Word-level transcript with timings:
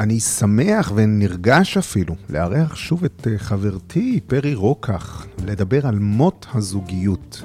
אני 0.00 0.20
שמח 0.20 0.92
ונרגש 0.94 1.76
אפילו 1.76 2.14
לארח 2.30 2.74
שוב 2.74 3.04
את 3.04 3.26
אה, 3.30 3.38
חברתי 3.38 4.20
פרי 4.26 4.54
רוקח, 4.54 5.26
לדבר 5.46 5.86
על 5.86 5.98
מות 5.98 6.46
הזוגיות. 6.54 7.42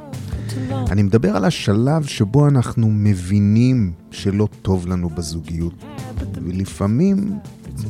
אני 0.92 1.04
מדבר 1.04 1.36
על 1.36 1.46
השלב 1.46 2.06
שבו 2.06 2.48
אנחנו 2.48 2.90
מבינים 2.92 3.92
שלא 4.12 4.48
טוב 4.62 4.88
לנו 4.88 5.10
בזוגיות. 5.10 5.84
ולפעמים 6.44 7.40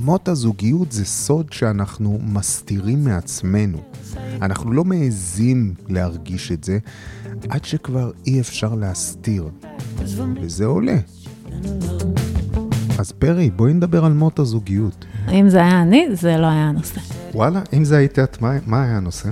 מות 0.02 0.28
הזוגיות 0.28 0.92
זה 0.92 1.06
סוד 1.06 1.54
שאנחנו 1.54 2.20
מסתירים 2.24 3.04
מעצמנו. 3.04 3.78
אנחנו 4.42 4.72
לא 4.74 4.84
מעזים 4.84 5.74
להרגיש 5.90 6.52
את 6.52 6.64
זה 6.64 6.78
עד 7.50 7.66
שכבר 7.66 8.12
אי 8.26 8.40
אפשר 8.40 8.76
להסתיר. 8.76 9.50
וזה 10.42 10.66
עולה. 10.66 10.98
אז 13.00 13.12
פרי, 13.12 13.50
בואי 13.50 13.74
נדבר 13.74 14.06
על 14.06 14.14
מות 14.14 14.40
הזוגיות. 14.40 15.06
אם 15.32 15.50
זה 15.50 15.58
היה 15.58 15.82
אני, 15.82 16.08
זה 16.14 16.38
לא 16.38 16.46
היה 16.46 16.70
הנושא. 16.70 17.02
וואלה, 17.34 17.62
אם 17.74 17.86
זה 17.86 17.98
היית 17.98 18.20
את, 18.20 18.42
מה, 18.42 18.52
מה 18.66 18.84
היה 18.84 18.98
הנושא? 18.98 19.30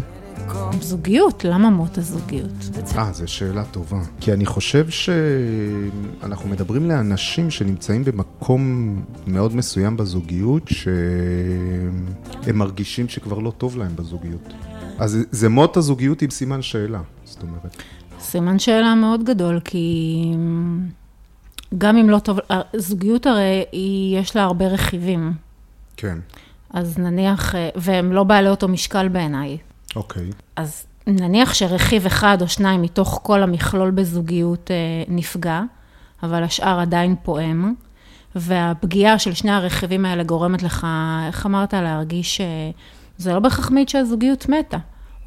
זוגיות, 0.82 1.46
למה 1.46 1.70
מות 1.70 1.98
הזוגיות? 1.98 2.70
אה, 2.98 3.14
זו 3.14 3.28
שאלה 3.28 3.64
טובה. 3.66 4.02
כי 4.20 4.34
אני 4.34 4.46
חושב 4.46 4.90
שאנחנו 4.90 6.50
מדברים 6.50 6.88
לאנשים 6.88 7.50
שנמצאים 7.50 8.04
במקום 8.04 8.96
מאוד 9.28 9.56
מסוים 9.56 9.98
בזוגיות, 9.98 10.68
שהם 10.68 12.06
מרגישים 12.58 13.10
שכבר 13.10 13.40
לא 13.40 13.52
טוב 13.58 13.78
להם 13.78 13.96
בזוגיות. 13.96 14.54
אז 15.00 15.18
זה 15.32 15.50
מות 15.50 15.78
הזוגיות 15.78 16.22
עם 16.22 16.30
סימן 16.30 16.62
שאלה, 16.62 17.02
זאת 17.26 17.44
אומרת. 17.44 17.78
סימן 18.20 18.60
שאלה 18.60 18.96
מאוד 18.96 19.24
גדול, 19.24 19.60
כי 19.60 20.26
גם 21.78 21.98
אם 21.98 22.10
לא 22.10 22.20
טוב, 22.20 22.40
זוגיות 22.76 23.26
הרי, 23.26 23.66
יש 24.22 24.36
לה 24.36 24.44
הרבה 24.44 24.68
רכיבים. 24.68 25.34
כן. 25.98 26.18
אז 26.70 26.98
נניח, 26.98 27.56
והם 27.76 28.14
לא 28.14 28.24
בעלי 28.24 28.50
אותו 28.50 28.68
משקל 28.68 29.08
בעיניי. 29.08 29.58
אוקיי. 29.96 30.30
אז 30.56 30.86
נניח 31.08 31.54
שרכיב 31.54 32.06
אחד 32.06 32.38
או 32.42 32.48
שניים 32.48 32.82
מתוך 32.82 33.20
כל 33.24 33.44
המכלול 33.44 33.92
בזוגיות 33.92 34.72
אה, 34.72 34.76
נפגע, 35.08 35.62
אבל 36.24 36.44
השאר 36.44 36.80
עדיין 36.80 37.16
פועם, 37.24 37.74
והפגיעה 38.36 39.20
של 39.20 39.34
שני 39.34 39.52
הרכיבים 39.52 40.06
האלה 40.06 40.24
גורמת 40.24 40.64
לך, 40.64 40.88
איך 41.28 41.46
אמרת, 41.46 41.74
להרגיש 41.74 42.42
שזה 43.18 43.34
לא 43.34 43.40
בהכרח 43.40 43.72
מעיד 43.72 43.90
שהזוגיות 43.90 44.50
מתה. 44.50 44.78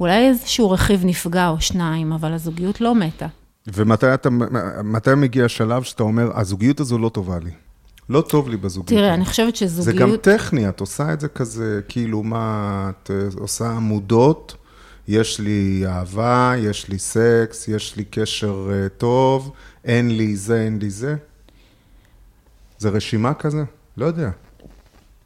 אולי 0.00 0.28
איזשהו 0.28 0.70
רכיב 0.70 1.02
נפגע 1.04 1.48
או 1.48 1.60
שניים, 1.60 2.12
אבל 2.12 2.32
הזוגיות 2.32 2.80
לא 2.80 2.94
מתה. 2.94 3.26
ומתי 3.74 4.14
אתה, 4.14 5.14
מגיע 5.16 5.44
השלב 5.44 5.82
שאתה 5.82 6.02
אומר, 6.02 6.30
הזוגיות 6.38 6.80
הזו 6.80 6.98
לא 6.98 7.08
טובה 7.08 7.38
לי? 7.38 7.50
לא 8.08 8.20
טוב 8.20 8.48
לי 8.48 8.56
בזוגיות. 8.56 9.00
תראה, 9.00 9.14
אני 9.14 9.24
חושבת 9.24 9.56
שזוגיות... 9.56 9.96
זה 9.96 10.02
גם 10.02 10.16
טכני, 10.16 10.68
את 10.68 10.80
עושה 10.80 11.12
את 11.12 11.20
זה 11.20 11.28
כזה, 11.28 11.80
כאילו 11.88 12.22
מה, 12.22 12.90
את 12.90 13.10
עושה 13.38 13.70
עמודות, 13.70 14.56
יש 15.08 15.40
לי 15.40 15.84
אהבה, 15.86 16.52
יש 16.58 16.88
לי 16.88 16.98
סקס, 16.98 17.68
יש 17.68 17.96
לי 17.96 18.04
קשר 18.04 18.70
טוב, 18.98 19.52
אין 19.84 20.16
לי 20.16 20.36
זה, 20.36 20.60
אין 20.60 20.78
לי 20.78 20.90
זה. 20.90 21.16
זה 22.78 22.88
רשימה 22.88 23.34
כזה? 23.34 23.64
לא 23.96 24.06
יודע. 24.06 24.30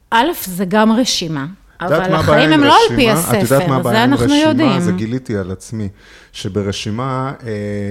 א', 0.09 0.27
זה 0.45 0.65
גם 0.65 0.91
רשימה. 0.91 1.47
אבל 1.81 2.13
החיים 2.15 2.51
הם 2.51 2.63
לא 2.63 2.75
על 2.89 2.95
פי 2.95 3.11
הספר, 3.11 3.83
זה 3.83 4.03
אנחנו 4.03 4.35
יודעים. 4.35 4.79
זה 4.79 4.91
גיליתי 4.91 5.37
על 5.37 5.51
עצמי, 5.51 5.89
שברשימה, 6.31 7.33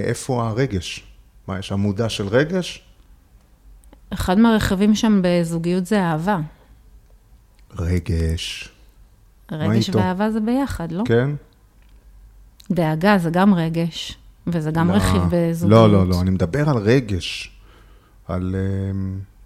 איפה 0.03 0.47
הרגש? 0.47 1.03
מה, 1.47 1.59
יש 1.59 1.71
עמודה 1.71 2.09
של 2.09 2.27
רגש? 2.27 2.83
אחד 4.09 4.39
מהרכיבים 4.39 4.95
שם 4.95 5.21
בזוגיות 5.23 5.85
זה 5.85 6.01
אהבה. 6.01 6.39
רגש. 7.79 8.69
רגש 9.51 9.89
ואהבה 9.89 10.31
זה 10.31 10.39
ביחד, 10.39 10.91
לא? 10.91 11.03
כן. 11.05 11.29
דאגה 12.71 13.17
זה 13.17 13.29
גם 13.29 13.53
רגש, 13.53 14.17
וזה 14.47 14.71
גם 14.71 14.91
לא, 14.91 14.93
רכיב 14.93 15.21
בזוגיות. 15.31 15.91
לא, 15.91 15.91
לא, 15.91 16.07
לא, 16.07 16.21
אני 16.21 16.29
מדבר 16.29 16.69
על 16.69 16.77
רגש. 16.77 17.51
על, 18.27 18.55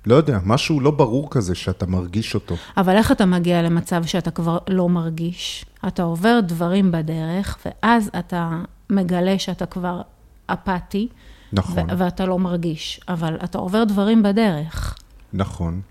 לא 0.05 0.15
יודע, 0.15 0.39
משהו 0.45 0.79
לא 0.79 0.91
ברור 0.91 1.27
כזה 1.31 1.55
שאתה 1.55 1.85
מרגיש 1.85 2.35
אותו. 2.35 2.55
אבל 2.77 2.95
איך 2.95 3.11
אתה 3.11 3.25
מגיע 3.25 3.61
למצב 3.61 4.05
שאתה 4.05 4.31
כבר 4.31 4.57
לא 4.69 4.89
מרגיש? 4.89 5.65
אתה 5.87 6.03
עובר 6.03 6.39
דברים 6.47 6.91
בדרך, 6.91 7.57
ואז 7.65 8.09
אתה 8.19 8.61
מגלה 8.89 9.39
שאתה 9.39 9.65
כבר 9.65 10.01
אפאתי. 10.47 11.07
נכון. 11.53 11.83
ואתה 11.97 12.25
לא 12.25 12.39
מרגיש, 12.39 12.99
אבל 13.07 13.37
אתה 13.43 13.57
עובר 13.57 13.83
דברים 13.83 14.23
בדרך. 14.23 14.95
נכון. 15.33 15.81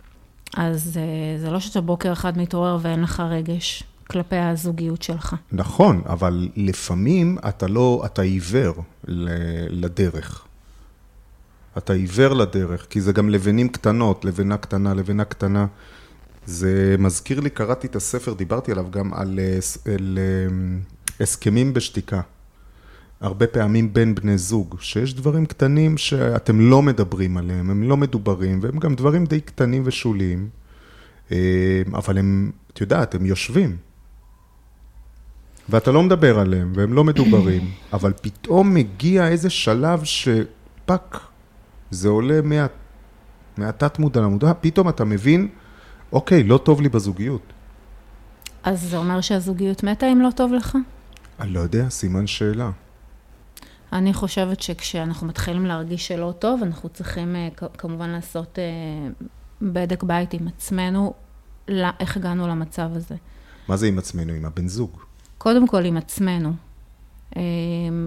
אז 0.57 0.99
זה 1.39 1.51
לא 1.51 1.61
שאתה 1.61 1.81
בוקר 1.81 2.13
אחד 2.13 2.39
מתעורר 2.39 2.79
ואין 2.83 3.01
לך 3.01 3.21
רגש 3.21 3.83
כלפי 4.11 4.37
הזוגיות 4.37 5.03
שלך. 5.03 5.35
נכון, 5.53 6.03
אבל 6.09 6.49
לפעמים 6.57 7.39
אתה 7.49 7.67
לא, 7.67 8.03
אתה 8.07 8.23
עיוור 8.23 8.75
לדרך. 9.69 10.45
אתה 11.79 11.93
עיוור 11.93 12.35
לדרך, 12.35 12.87
כי 12.91 13.01
זה 13.01 13.12
גם 13.12 13.31
לבנים 13.31 13.69
קטנות, 13.69 14.25
לבנה 14.25 14.57
קטנה, 14.57 14.95
לבנה 14.95 15.25
קטנה. 15.25 15.67
זה 16.47 16.97
מזכיר 16.99 17.41
לי, 17.41 17.51
קראתי 17.51 17.87
את 17.87 17.97
הספר, 17.97 18.33
דיברתי 18.33 18.73
עליו 18.73 18.87
גם 18.91 19.15
על, 19.15 19.39
על 19.95 20.19
הסכמים 21.21 21.75
בשתיקה. 21.75 22.21
הרבה 23.21 23.47
פעמים 23.47 23.93
בין 23.93 24.15
בני 24.15 24.39
זוג, 24.39 24.77
שיש 24.81 25.15
דברים 25.15 25.47
קטנים 25.47 25.99
שאתם 25.99 26.61
לא 26.61 26.83
מדברים 26.83 27.37
עליהם, 27.37 27.71
הם 27.71 27.83
לא 27.83 27.97
מדוברים, 27.97 28.59
והם 28.63 28.79
גם 28.79 28.95
דברים 28.95 29.27
די 29.27 29.41
קטנים 29.41 29.83
ושוליים, 29.87 30.49
אבל 31.95 32.19
הם, 32.19 32.51
את 32.73 32.81
יודעת, 32.81 33.15
הם 33.15 33.27
יושבים. 33.27 33.77
ואתה 35.69 35.93
לא 35.93 36.03
מדבר 36.03 36.39
עליהם, 36.39 36.73
והם 36.77 36.93
לא 36.93 37.05
מדוברים, 37.05 37.71
אבל 37.93 38.13
פתאום 38.23 38.75
מגיע 38.75 39.29
איזה 39.29 39.51
שלב 39.51 40.05
שפאק, 40.05 41.21
זה 41.94 42.09
עולה 42.09 42.41
מה, 42.43 42.66
מהתת 43.56 43.99
מודע 43.99 44.21
למודע, 44.21 44.53
פתאום 44.60 44.88
אתה 44.88 45.05
מבין, 45.05 45.49
אוקיי, 46.12 46.44
לא 46.44 46.59
טוב 46.59 46.81
לי 46.81 46.88
בזוגיות. 46.88 47.53
אז 48.62 48.82
זה 48.82 48.97
אומר 48.97 49.21
שהזוגיות 49.21 49.82
מתה 49.82 50.06
אם 50.12 50.21
לא 50.21 50.28
טוב 50.37 50.53
לך? 50.53 50.78
אני 51.41 51.50
לא 51.50 51.60
יודע, 51.60 51.88
סימן 51.88 52.27
שאלה. 52.27 52.71
אני 53.93 54.15
חושבת 54.15 54.60
שכשאנחנו 54.60 55.27
מתחילים 55.27 55.66
להרגיש 55.66 56.06
שלא 56.09 56.33
טוב, 56.38 56.62
אנחנו 56.62 56.88
צריכים 56.88 57.37
כמובן 57.78 58.10
לעשות 58.10 58.59
בדק 59.62 60.03
בית 60.03 60.34
עם 60.34 60.49
עצמנו, 60.49 61.15
איך 62.00 62.16
הגענו 62.16 62.49
למצב 62.49 62.91
הזה. 62.94 63.15
מה 63.69 63.77
זה 63.77 63.87
עם 63.87 63.99
עצמנו? 63.99 64.33
עם 64.33 64.44
הבן 64.44 64.69
זוג? 64.69 64.91
קודם 65.38 65.69
כל 65.69 65.84
עם 65.84 65.97
עצמנו. 65.97 66.53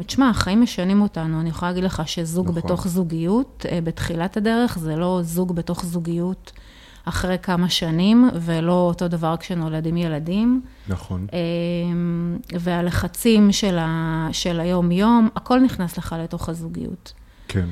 תשמע, 0.06 0.30
החיים 0.30 0.62
משנים 0.62 1.02
אותנו, 1.02 1.42
אני 1.42 1.50
יכולה 1.50 1.72
להגיד 1.72 1.84
לך 1.84 2.02
שזוג 2.06 2.50
נכון. 2.50 2.62
בתוך 2.62 2.88
זוגיות, 2.88 3.66
בתחילת 3.84 4.38
הדרך, 4.38 4.78
זה 4.80 4.96
לא 4.96 5.20
זוג 5.24 5.56
בתוך 5.56 5.86
זוגיות 5.86 6.52
אחרי 7.06 7.38
כמה 7.42 7.70
שנים, 7.70 8.30
ולא 8.34 8.74
אותו 8.74 9.08
דבר 9.08 9.38
כשנולדים 9.38 9.98
ילדים. 9.98 10.62
נכון. 10.88 11.28
והלחצים 12.60 13.52
של, 13.52 13.78
ה, 13.78 14.28
של 14.32 14.60
היום-יום, 14.60 15.30
הכל 15.36 15.60
נכנס 15.60 15.98
לך 15.98 16.16
לתוך 16.20 16.50
הזוגיות. 16.50 17.14
כן. 17.48 17.66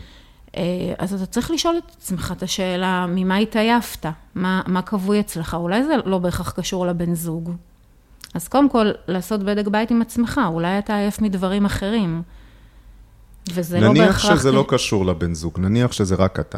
אז 0.98 1.14
אתה 1.14 1.26
צריך 1.26 1.52
לשאול 1.52 1.78
את 1.78 1.92
עצמך 1.98 2.34
את 2.38 2.44
השאלה, 2.44 3.06
ממה 3.10 3.38
התעייפת? 3.38 4.06
מה, 4.36 4.62
מה 4.68 4.82
כבוי 4.82 5.20
אצלך? 5.20 5.54
אולי 5.54 5.84
זה 5.84 5.94
לא 6.06 6.18
בהכרח 6.18 6.52
קשור 6.52 6.88
לבן 6.88 7.14
זוג. 7.14 7.52
אז 8.36 8.48
קודם 8.48 8.70
כל, 8.70 8.92
לעשות 9.08 9.44
בדק 9.44 9.68
בית 9.68 9.92
עם 9.92 10.02
עצמך, 10.02 10.42
אולי 10.48 10.80
אתה 10.80 10.96
עייף 10.96 11.22
מדברים 11.22 11.66
אחרים. 11.66 12.22
וזה 13.54 13.80
לא 13.80 13.88
בהכרח... 13.88 14.26
נניח 14.26 14.40
שזה 14.40 14.52
לא 14.52 14.66
קשור 14.68 15.06
לבן 15.06 15.34
זוג, 15.34 15.60
נניח 15.60 15.92
שזה 15.92 16.16
רק 16.16 16.40
אתה. 16.40 16.58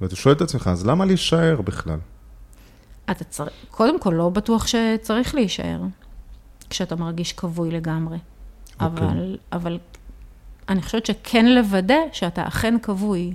ואתה 0.00 0.16
שואל 0.16 0.34
את 0.34 0.40
עצמך, 0.40 0.66
אז 0.66 0.86
למה 0.86 1.04
להישאר 1.04 1.60
בכלל? 1.60 1.98
אתה 3.10 3.24
צריך, 3.24 3.50
קודם 3.70 4.00
כל, 4.00 4.10
לא 4.10 4.28
בטוח 4.28 4.66
שצריך 4.66 5.34
להישאר, 5.34 5.80
כשאתה 6.70 6.96
מרגיש 6.96 7.32
כבוי 7.32 7.70
לגמרי. 7.70 8.16
Okay. 8.16 8.84
אבל, 8.84 9.36
אבל 9.52 9.78
אני 10.68 10.82
חושבת 10.82 11.06
שכן 11.06 11.46
לוודא 11.46 11.98
שאתה 12.12 12.48
אכן 12.48 12.74
כבוי. 12.82 13.34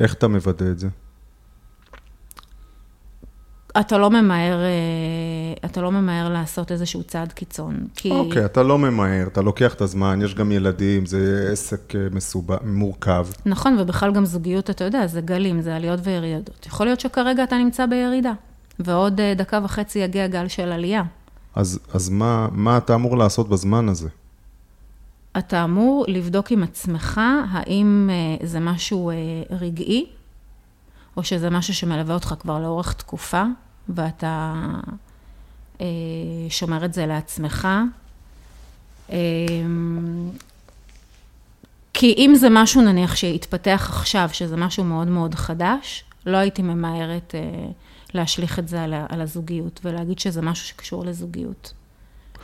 איך 0.00 0.14
אתה 0.14 0.28
מוודא 0.28 0.70
את 0.70 0.78
זה? 0.78 0.88
אתה 3.80 3.98
לא 3.98 4.10
ממהר, 4.10 4.58
אתה 5.64 5.80
לא 5.80 5.92
ממהר 5.92 6.28
לעשות 6.28 6.72
איזשהו 6.72 7.02
צעד 7.02 7.32
קיצון. 7.32 7.86
כי... 7.96 8.10
אוקיי, 8.10 8.44
אתה 8.44 8.62
לא 8.62 8.78
ממהר, 8.78 9.26
אתה 9.26 9.42
לוקח 9.42 9.74
את 9.74 9.80
הזמן, 9.80 10.20
יש 10.22 10.34
גם 10.34 10.52
ילדים, 10.52 11.06
זה 11.06 11.48
עסק 11.52 11.92
מסובע, 12.12 12.56
מורכב. 12.64 13.26
נכון, 13.46 13.76
ובכלל 13.78 14.12
גם 14.12 14.24
זוגיות, 14.24 14.70
אתה 14.70 14.84
יודע, 14.84 15.06
זה 15.06 15.20
גלים, 15.20 15.60
זה 15.60 15.76
עליות 15.76 16.00
וירידות. 16.02 16.66
יכול 16.66 16.86
להיות 16.86 17.00
שכרגע 17.00 17.44
אתה 17.44 17.58
נמצא 17.58 17.86
בירידה, 17.86 18.32
ועוד 18.78 19.20
דקה 19.36 19.60
וחצי 19.64 19.98
יגיע 19.98 20.26
גל 20.26 20.48
של 20.48 20.72
עלייה. 20.72 21.02
אז, 21.54 21.78
אז 21.94 22.08
מה, 22.08 22.48
מה 22.52 22.76
אתה 22.76 22.94
אמור 22.94 23.18
לעשות 23.18 23.48
בזמן 23.48 23.88
הזה? 23.88 24.08
אתה 25.38 25.64
אמור 25.64 26.04
לבדוק 26.08 26.50
עם 26.50 26.62
עצמך, 26.62 27.20
האם 27.50 28.10
זה 28.42 28.60
משהו 28.60 29.10
רגעי, 29.50 30.06
או 31.16 31.24
שזה 31.24 31.50
משהו 31.50 31.74
שמלווה 31.74 32.14
אותך 32.14 32.34
כבר 32.38 32.58
לאורך 32.58 32.92
תקופה, 32.92 33.44
ואתה 33.88 34.54
אה, 35.80 35.86
שומר 36.48 36.84
את 36.84 36.94
זה 36.94 37.06
לעצמך. 37.06 37.68
אה, 39.12 39.16
כי 41.94 42.14
אם 42.18 42.32
זה 42.34 42.48
משהו 42.50 42.82
נניח 42.82 43.16
שהתפתח 43.16 43.86
עכשיו, 43.92 44.28
שזה 44.32 44.56
משהו 44.56 44.84
מאוד 44.84 45.08
מאוד 45.08 45.34
חדש, 45.34 46.04
לא 46.26 46.36
הייתי 46.36 46.62
ממהרת 46.62 47.34
אה, 47.34 47.70
להשליך 48.14 48.58
את 48.58 48.68
זה 48.68 48.82
על, 48.82 48.94
על 49.08 49.20
הזוגיות 49.20 49.80
ולהגיד 49.84 50.18
שזה 50.18 50.42
משהו 50.42 50.66
שקשור 50.66 51.04
לזוגיות. 51.04 51.72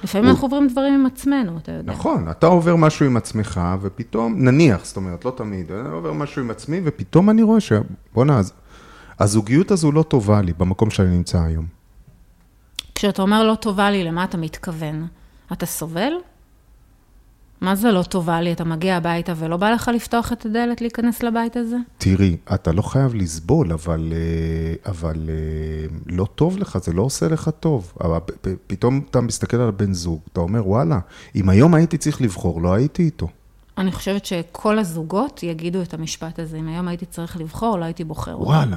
לפעמים 0.05 0.31
אנחנו 0.31 0.47
עוברים 0.47 0.69
דברים 0.69 0.95
עם 0.95 1.07
עצמנו, 1.07 1.59
אתה 1.59 1.73
יודע. 1.73 1.93
נכון, 1.93 2.31
אתה 2.31 2.47
עובר 2.47 2.77
משהו 2.77 3.07
עם 3.07 3.17
עצמך, 3.17 3.61
ופתאום, 3.81 4.45
נניח, 4.45 4.85
זאת 4.85 4.97
אומרת, 4.97 5.25
לא 5.25 5.31
תמיד, 5.37 5.73
אני 5.73 5.89
עובר 5.89 6.13
משהו 6.13 6.43
עם 6.43 6.51
עצמי, 6.51 6.81
ופתאום 6.85 7.31
אני 7.31 7.43
רואה 7.43 7.61
ש... 7.61 7.73
בוא'נה, 8.15 8.41
הזוגיות 9.23 9.71
הזו 9.71 9.93
לא 9.93 10.03
טובה 10.03 10.43
לי 10.43 10.53
במקום 10.53 10.91
שאני 10.91 11.17
נמצא 11.17 11.43
היום. 11.43 11.67
כשאתה 12.95 13.23
אומר 13.23 13.45
לא 13.45 13.55
טובה 13.55 13.91
לי, 13.91 14.05
למה 14.05 14.25
אתה 14.25 14.37
מתכוון? 14.37 15.07
אתה 15.53 15.67
סובל? 15.67 16.13
מה 17.61 17.75
זה 17.75 17.93
לא 17.93 18.03
טובה 18.03 18.41
לי? 18.41 18.53
אתה 18.53 18.65
מגיע 18.65 18.97
הביתה 18.97 19.33
ולא 19.37 19.57
בא 19.57 19.71
לך 19.71 19.91
לפתוח 19.95 20.33
את 20.33 20.47
הדלת 20.47 20.81
להיכנס 20.81 21.23
לבית 21.23 21.57
הזה? 21.57 21.77
תראי, 21.99 22.37
אתה 22.55 22.73
לא 22.73 22.83
חייב 22.83 23.15
לסבול, 23.15 23.73
אבל, 23.73 24.13
אה, 24.13 24.91
אבל 24.91 25.29
אה, 25.29 25.87
לא 26.07 26.25
טוב 26.35 26.59
לך, 26.59 26.79
זה 26.83 26.93
לא 26.93 27.03
עושה 27.03 27.29
לך 27.29 27.51
טוב. 27.61 27.93
אבל 28.01 28.19
פתאום 28.67 29.01
אתה 29.11 29.21
מסתכל 29.21 29.57
על 29.57 29.69
הבן 29.69 29.93
זוג, 29.93 30.21
אתה 30.33 30.41
אומר, 30.41 30.69
וואלה, 30.69 30.99
אם 31.35 31.49
היום 31.49 31.75
הייתי 31.75 31.99
צריך 31.99 32.21
לבחור, 32.21 32.63
לא 32.63 32.75
הייתי 32.75 33.03
איתו. 33.03 33.29
אני 33.79 33.93
חושבת 33.93 34.25
שכל 34.25 34.79
הזוגות 34.79 35.43
יגידו 35.43 35.83
את 35.83 35.95
המשפט 35.95 36.39
הזה, 36.39 36.57
אם 36.57 36.69
היום 36.69 36.89
הייתי 36.89 37.07
צריך 37.07 37.37
לבחור, 37.37 37.79
לא 37.79 37.85
הייתי 37.85 38.05
בוחר. 38.05 38.43
וואלה. 38.43 38.77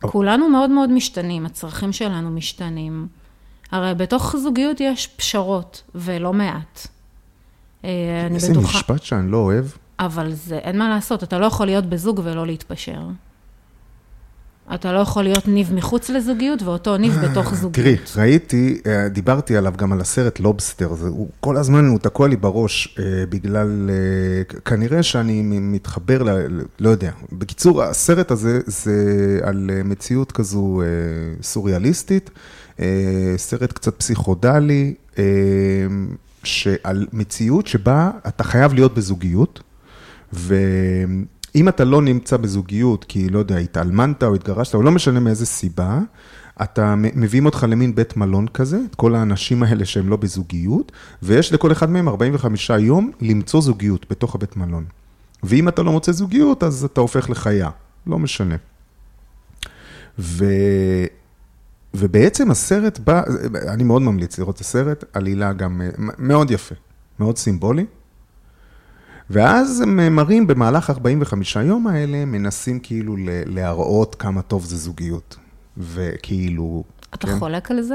כולנו 0.00 0.48
מאוד 0.48 0.70
מאוד 0.70 0.90
משתנים, 0.90 1.46
הצרכים 1.46 1.92
שלנו 1.92 2.30
משתנים. 2.30 3.08
הרי 3.70 3.94
בתוך 3.94 4.36
זוגיות 4.36 4.80
יש 4.80 5.06
פשרות, 5.06 5.82
ולא 5.94 6.32
מעט. 6.32 6.86
אה, 7.84 7.90
אני 8.26 8.38
בטוחה... 8.38 8.46
איזה 8.48 8.60
משפט 8.60 9.02
שאני 9.02 9.30
לא 9.30 9.36
אוהב. 9.36 9.64
אבל 10.00 10.32
זה, 10.32 10.58
אין 10.58 10.78
מה 10.78 10.88
לעשות, 10.88 11.22
אתה 11.22 11.38
לא 11.38 11.46
יכול 11.46 11.66
להיות 11.66 11.86
בזוג 11.86 12.20
ולא 12.24 12.46
להתפשר. 12.46 13.00
אתה 14.74 14.92
לא 14.92 14.98
יכול 14.98 15.22
להיות 15.22 15.48
ניב 15.48 15.74
מחוץ 15.74 16.10
לזוגיות 16.10 16.62
ואותו 16.62 16.96
ניב 16.96 17.18
אה, 17.18 17.28
בתוך 17.28 17.54
זוגיות. 17.54 17.74
תראי, 17.74 17.96
ראיתי, 18.16 18.80
אה, 18.86 19.08
דיברתי 19.08 19.56
עליו 19.56 19.74
גם 19.76 19.92
על 19.92 20.00
הסרט 20.00 20.40
לובסטר, 20.40 20.94
זה, 20.94 21.08
הוא, 21.08 21.28
כל 21.40 21.56
הזמן 21.56 21.86
הוא 21.86 21.98
תקוע 21.98 22.28
לי 22.28 22.36
בראש 22.36 22.98
בגלל, 23.28 23.90
כנראה 24.64 25.02
שאני 25.02 25.42
מתחבר, 25.42 26.22
ל, 26.22 26.60
לא 26.80 26.90
יודע. 26.90 27.10
בקיצור, 27.32 27.82
הסרט 27.82 28.30
הזה 28.30 28.60
זה 28.66 28.94
על 29.42 29.70
מציאות 29.84 30.32
כזו 30.32 30.82
סוריאליסטית, 31.42 32.30
סרט 33.36 33.72
קצת 33.72 33.94
פסיכודלי. 33.98 34.94
שעל 36.44 37.06
מציאות 37.12 37.66
שבה 37.66 38.10
אתה 38.28 38.44
חייב 38.44 38.74
להיות 38.74 38.94
בזוגיות, 38.94 39.62
ואם 41.54 41.68
אתה 41.68 41.84
לא 41.84 42.02
נמצא 42.02 42.36
בזוגיות, 42.36 43.04
כי 43.04 43.28
לא 43.28 43.38
יודע, 43.38 43.56
התאלמנת 43.56 44.22
או 44.22 44.34
התגרשת, 44.34 44.74
או 44.74 44.82
לא 44.82 44.90
משנה 44.90 45.20
מאיזה 45.20 45.46
סיבה, 45.46 45.98
אתה, 46.62 46.94
מביאים 46.96 47.46
אותך 47.46 47.66
למין 47.68 47.94
בית 47.94 48.16
מלון 48.16 48.48
כזה, 48.48 48.78
את 48.90 48.94
כל 48.94 49.14
האנשים 49.14 49.62
האלה 49.62 49.84
שהם 49.84 50.08
לא 50.08 50.16
בזוגיות, 50.16 50.92
ויש 51.22 51.52
לכל 51.52 51.72
אחד 51.72 51.90
מהם 51.90 52.08
45 52.08 52.70
יום 52.70 53.10
למצוא 53.20 53.60
זוגיות 53.60 54.06
בתוך 54.10 54.34
הבית 54.34 54.56
מלון. 54.56 54.84
ואם 55.42 55.68
אתה 55.68 55.82
לא 55.82 55.92
מוצא 55.92 56.12
זוגיות, 56.12 56.62
אז 56.62 56.84
אתה 56.84 57.00
הופך 57.00 57.30
לחיה, 57.30 57.70
לא 58.06 58.18
משנה. 58.18 58.56
ו... 60.18 60.44
ובעצם 61.94 62.50
הסרט 62.50 62.98
בא, 62.98 63.22
אני 63.68 63.84
מאוד 63.84 64.02
ממליץ 64.02 64.38
לראות 64.38 64.56
את 64.56 64.60
הסרט, 64.60 65.04
עלילה 65.12 65.52
גם 65.52 65.80
מאוד 66.18 66.50
יפה, 66.50 66.74
מאוד 67.20 67.38
סימבולי. 67.38 67.86
ואז 69.30 69.80
הם 69.80 70.16
מראים 70.16 70.46
במהלך 70.46 70.90
45 70.90 71.56
יום 71.56 71.86
האלה, 71.86 72.24
מנסים 72.24 72.80
כאילו 72.80 73.16
להראות 73.46 74.14
כמה 74.14 74.42
טוב 74.42 74.64
זה 74.64 74.76
זוגיות. 74.76 75.36
וכאילו... 75.76 76.84
אתה 77.14 77.26
כן? 77.26 77.38
חולק 77.38 77.70
על 77.70 77.82
זה? 77.82 77.94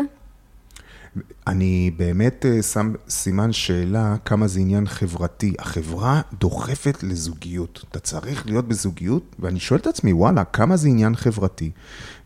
אני 1.48 1.92
באמת 1.98 2.46
אה, 2.46 2.62
שם 2.62 2.94
סימן 3.10 3.52
שאלה 3.52 4.16
כמה 4.26 4.48
זה 4.48 4.60
עניין 4.60 4.88
חברתי. 4.88 5.54
החברה 5.60 6.22
דוחפת 6.40 7.04
לזוגיות. 7.04 7.86
אתה 7.92 8.00
צריך 8.00 8.46
להיות 8.46 8.68
בזוגיות? 8.68 9.36
ואני 9.40 9.60
שואל 9.60 9.80
את 9.80 9.88
עצמי, 9.88 10.14
וואלה, 10.14 10.44
כמה 10.44 10.78
זה 10.78 10.88
עניין 10.88 11.16
חברתי 11.16 11.72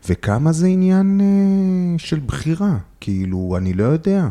וכמה 0.08 0.52
זה 0.52 0.66
עניין 0.66 1.20
אה, 1.20 1.98
של 1.98 2.20
בחירה? 2.26 2.76
כאילו, 3.00 3.54
אני 3.56 3.72
לא 3.72 3.84
יודע. 3.84 4.28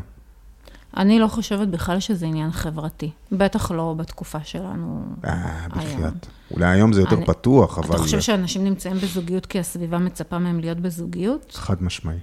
אני 0.97 1.19
לא 1.19 1.27
חושבת 1.27 1.67
בכלל 1.67 1.99
שזה 1.99 2.25
עניין 2.25 2.51
חברתי. 2.51 3.11
בטח 3.31 3.71
לא 3.71 3.93
בתקופה 3.97 4.43
שלנו 4.43 5.01
אה, 5.25 5.67
בחייאת. 5.69 6.27
אולי 6.51 6.65
היום 6.65 6.93
זה 6.93 7.01
יותר 7.01 7.15
אני, 7.15 7.25
פתוח, 7.25 7.77
אבל... 7.77 7.89
אתה 7.89 7.97
חושב 7.97 8.19
שאנשים 8.21 8.63
נמצאים 8.63 8.95
בזוגיות 8.95 9.45
כי 9.45 9.59
הסביבה 9.59 9.97
מצפה 9.97 10.39
מהם 10.39 10.59
להיות 10.59 10.77
בזוגיות? 10.79 11.51
חד 11.55 11.83
משמעי. 11.83 12.17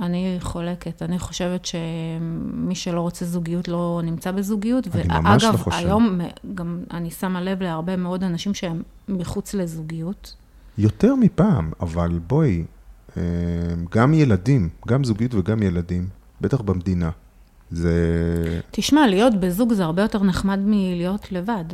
אני 0.00 0.36
חולקת. 0.40 1.02
אני 1.02 1.18
חושבת 1.18 1.64
שמי 1.64 2.74
שלא 2.74 3.00
רוצה 3.00 3.24
זוגיות 3.24 3.68
לא 3.68 4.00
נמצא 4.04 4.30
בזוגיות. 4.30 4.86
אני 4.94 5.04
ממש 5.08 5.44
לא 5.44 5.52
חושב. 5.52 5.76
ואגב, 5.76 5.86
היום 5.86 6.20
גם 6.54 6.80
אני 6.90 7.10
שמה 7.10 7.40
לב 7.40 7.62
להרבה 7.62 7.96
מאוד 7.96 8.24
אנשים 8.24 8.54
שהם 8.54 8.82
מחוץ 9.08 9.54
לזוגיות. 9.54 10.34
יותר 10.78 11.14
מפעם, 11.14 11.70
אבל 11.80 12.18
בואי, 12.26 12.64
אה, 13.16 13.22
גם 13.90 14.14
ילדים, 14.14 14.68
גם 14.88 15.04
זוגיות 15.04 15.34
וגם 15.34 15.62
ילדים, 15.62 16.08
בטח 16.40 16.60
במדינה. 16.60 17.10
זה... 17.70 18.60
תשמע, 18.70 19.06
להיות 19.06 19.34
בזוג 19.34 19.72
זה 19.72 19.84
הרבה 19.84 20.02
יותר 20.02 20.22
נחמד 20.22 20.58
מלהיות 20.64 21.32
לבד. 21.32 21.64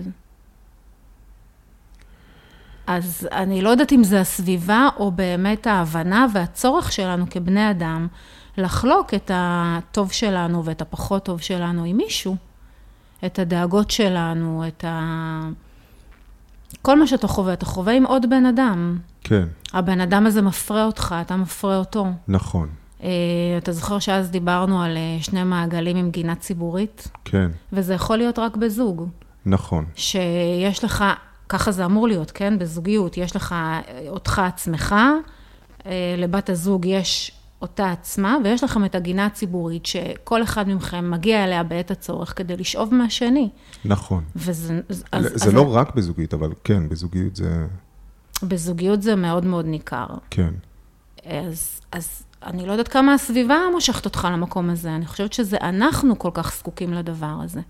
אז 2.86 3.28
אני 3.32 3.62
לא 3.62 3.68
יודעת 3.68 3.92
אם 3.92 4.04
זה 4.04 4.20
הסביבה 4.20 4.88
או 4.96 5.10
באמת 5.10 5.66
ההבנה 5.66 6.26
והצורך 6.34 6.92
שלנו 6.92 7.30
כבני 7.30 7.70
אדם 7.70 8.06
לחלוק 8.58 9.14
את 9.14 9.30
הטוב 9.34 10.12
שלנו 10.12 10.64
ואת 10.64 10.82
הפחות 10.82 11.24
טוב 11.24 11.40
שלנו 11.40 11.84
עם 11.84 11.96
מישהו. 11.96 12.36
את 13.26 13.38
הדאגות 13.38 13.90
שלנו, 13.90 14.64
את 14.68 14.84
ה... 14.84 15.40
כל 16.82 16.98
מה 16.98 17.06
שאתה 17.06 17.28
חווה, 17.28 17.52
אתה 17.52 17.66
חווה 17.66 17.92
עם 17.92 18.06
עוד 18.06 18.30
בן 18.30 18.46
אדם. 18.46 18.98
כן. 19.20 19.44
הבן 19.72 20.00
אדם 20.00 20.26
הזה 20.26 20.42
מפרה 20.42 20.84
אותך, 20.84 21.14
אתה 21.20 21.36
מפרה 21.36 21.76
אותו. 21.76 22.06
נכון. 22.28 22.68
Uh, 23.00 23.02
אתה 23.58 23.72
זוכר 23.72 23.98
שאז 23.98 24.30
דיברנו 24.30 24.82
על 24.82 24.96
uh, 24.96 25.24
שני 25.24 25.44
מעגלים 25.44 25.96
עם 25.96 26.10
גינה 26.10 26.34
ציבורית? 26.34 27.08
כן. 27.24 27.50
וזה 27.72 27.94
יכול 27.94 28.16
להיות 28.16 28.38
רק 28.38 28.56
בזוג. 28.56 29.08
נכון. 29.46 29.84
שיש 29.94 30.84
לך 30.84 31.04
ככה 31.48 31.72
זה 31.72 31.84
אמור 31.84 32.08
להיות, 32.08 32.30
כן? 32.30 32.58
בזוגיות, 32.58 33.16
יש 33.16 33.36
לך 33.36 33.54
אותך 34.08 34.38
עצמך, 34.38 34.94
אה, 35.86 36.14
לבת 36.18 36.50
הזוג 36.50 36.86
יש 36.86 37.32
אותה 37.62 37.92
עצמה, 37.92 38.36
ויש 38.44 38.64
לכם 38.64 38.84
את 38.84 38.94
הגינה 38.94 39.26
הציבורית, 39.26 39.86
שכל 39.86 40.42
אחד 40.42 40.68
מכם 40.68 41.10
מגיע 41.10 41.44
אליה 41.44 41.62
בעת 41.62 41.90
הצורך 41.90 42.32
כדי 42.36 42.56
לשאוב 42.56 42.94
מהשני. 42.94 43.48
נכון. 43.84 44.24
וזה... 44.36 44.80
אז, 44.88 45.04
זה 45.34 45.46
אז, 45.46 45.54
לא 45.54 45.76
רק 45.76 45.94
בזוגיות, 45.94 46.34
אבל 46.34 46.52
כן, 46.64 46.88
בזוגיות 46.88 47.36
זה... 47.36 47.66
בזוגיות 48.42 49.02
זה 49.02 49.16
מאוד 49.16 49.44
מאוד 49.44 49.66
ניכר. 49.66 50.06
כן. 50.30 50.54
אז, 51.24 51.80
אז 51.92 52.22
אני 52.46 52.66
לא 52.66 52.72
יודעת 52.72 52.88
כמה 52.88 53.14
הסביבה 53.14 53.58
מושכת 53.72 54.04
אותך 54.04 54.28
למקום 54.32 54.70
הזה, 54.70 54.94
אני 54.94 55.06
חושבת 55.06 55.32
שזה 55.32 55.56
אנחנו 55.60 56.18
כל 56.18 56.30
כך 56.34 56.54
זקוקים 56.58 56.92
לדבר 56.92 57.36
הזה. 57.44 57.60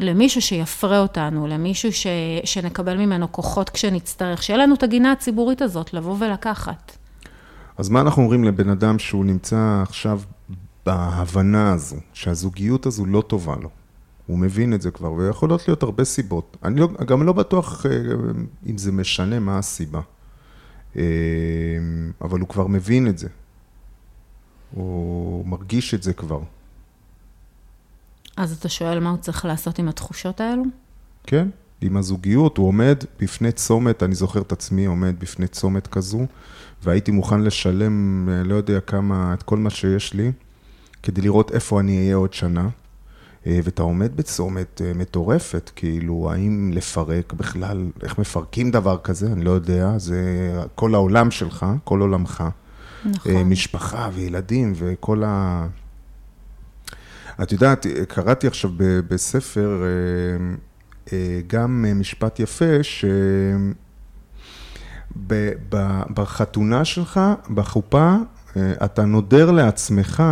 למישהו 0.00 0.42
שיפרה 0.42 0.98
אותנו, 0.98 1.46
למישהו 1.46 1.92
ש, 1.92 2.06
שנקבל 2.44 2.96
ממנו 2.96 3.32
כוחות 3.32 3.70
כשנצטרך, 3.70 4.42
שיהיה 4.42 4.58
לנו 4.58 4.74
את 4.74 4.82
הגינה 4.82 5.12
הציבורית 5.12 5.62
הזאת, 5.62 5.94
לבוא 5.94 6.16
ולקחת. 6.18 6.96
אז 7.78 7.88
מה 7.88 8.00
אנחנו 8.00 8.22
אומרים 8.22 8.44
לבן 8.44 8.68
אדם 8.68 8.98
שהוא 8.98 9.24
נמצא 9.24 9.82
עכשיו 9.82 10.20
בהבנה 10.86 11.72
הזו, 11.72 11.96
שהזוגיות 12.12 12.86
הזו 12.86 13.06
לא 13.06 13.20
טובה 13.26 13.54
לו? 13.62 13.68
הוא 14.26 14.38
מבין 14.38 14.74
את 14.74 14.82
זה 14.82 14.90
כבר, 14.90 15.12
ויכולות 15.12 15.68
להיות 15.68 15.82
הרבה 15.82 16.04
סיבות. 16.04 16.56
אני 16.64 16.80
לא, 16.80 16.88
גם 17.06 17.22
לא 17.22 17.32
בטוח 17.32 17.86
אה, 17.86 17.90
אם 18.66 18.78
זה 18.78 18.92
משנה 18.92 19.38
מה 19.38 19.58
הסיבה. 19.58 20.00
אה, 20.96 21.02
אבל 22.20 22.40
הוא 22.40 22.48
כבר 22.48 22.66
מבין 22.66 23.06
את 23.06 23.18
זה. 23.18 23.28
הוא 24.70 25.46
מרגיש 25.46 25.94
את 25.94 26.02
זה 26.02 26.12
כבר. 26.12 26.40
אז 28.36 28.52
אתה 28.52 28.68
שואל 28.68 29.00
מה 29.00 29.10
הוא 29.10 29.18
צריך 29.18 29.44
לעשות 29.44 29.78
עם 29.78 29.88
התחושות 29.88 30.40
האלו? 30.40 30.62
כן, 31.24 31.48
עם 31.80 31.96
הזוגיות, 31.96 32.56
הוא 32.56 32.68
עומד 32.68 33.04
בפני 33.20 33.52
צומת, 33.52 34.02
אני 34.02 34.14
זוכר 34.14 34.40
את 34.40 34.52
עצמי 34.52 34.86
עומד 34.86 35.20
בפני 35.20 35.48
צומת 35.48 35.86
כזו, 35.86 36.26
והייתי 36.82 37.10
מוכן 37.10 37.40
לשלם, 37.40 38.28
אה, 38.28 38.42
לא 38.44 38.54
יודע 38.54 38.80
כמה, 38.80 39.34
את 39.34 39.42
כל 39.42 39.56
מה 39.56 39.70
שיש 39.70 40.14
לי, 40.14 40.32
כדי 41.02 41.20
לראות 41.20 41.50
איפה 41.50 41.80
אני 41.80 41.98
אהיה 41.98 42.16
עוד 42.16 42.32
שנה. 42.32 42.68
אה, 43.48 43.60
ואתה 43.64 43.82
עומד 43.82 44.16
בצומת 44.16 44.82
אה, 44.84 44.92
מטורפת, 44.94 45.70
כאילו, 45.76 46.30
האם 46.32 46.70
לפרק 46.74 47.32
בכלל, 47.32 47.90
איך 48.02 48.18
מפרקים 48.18 48.70
דבר 48.70 48.98
כזה, 49.04 49.26
אני 49.32 49.44
לא 49.44 49.50
יודע, 49.50 49.98
זה 49.98 50.22
כל 50.74 50.94
העולם 50.94 51.30
שלך, 51.30 51.66
כל 51.84 52.00
עולמך. 52.00 52.44
נכון. 53.04 53.32
אה, 53.32 53.44
משפחה 53.44 54.08
וילדים 54.14 54.72
וכל 54.76 55.22
ה... 55.26 55.66
את 57.42 57.52
יודעת, 57.52 57.86
קראתי 58.08 58.46
עכשיו 58.46 58.70
בספר 59.08 59.82
גם 61.46 61.84
משפט 61.94 62.40
יפה, 62.40 62.82
ש... 62.82 63.04
בחתונה 66.14 66.84
שלך, 66.84 67.20
בחופה, 67.54 68.16
אתה 68.56 69.04
נודר 69.04 69.50
לעצמך 69.50 70.22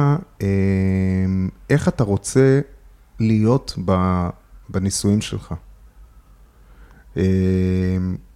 איך 1.70 1.88
אתה 1.88 2.04
רוצה 2.04 2.60
להיות 3.20 3.78
בנישואים 4.68 5.20
שלך. 5.20 5.54
אה, 7.16 7.22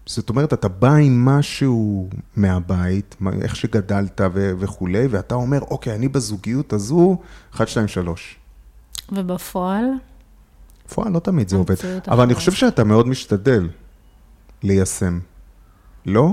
זאת 0.06 0.28
אומרת, 0.30 0.52
אתה 0.52 0.68
בא 0.68 0.94
עם 0.94 1.24
משהו 1.24 2.08
מהבית, 2.36 3.16
מה- 3.20 3.30
איך 3.42 3.56
שגדלת 3.56 4.20
ו- 4.34 4.52
וכולי, 4.58 5.06
ואתה 5.10 5.34
אומר, 5.34 5.60
אוקיי, 5.60 5.94
אני 5.94 6.08
בזוגיות 6.08 6.72
הזו, 6.72 7.18
1, 7.54 7.68
2, 7.68 7.88
3. 7.88 8.36
ובפועל, 9.12 9.84
בפועל 10.86 11.12
לא 11.12 11.18
תמיד 11.18 11.48
זה 11.48 11.56
עובד, 11.56 11.74
אבל 12.08 12.22
אני. 12.24 12.34
חושב 12.34 12.52
שאתה 12.52 12.84
מאוד 12.84 13.08
משתדל 13.08 13.68
ליישם, 14.62 15.18
לא? 16.06 16.30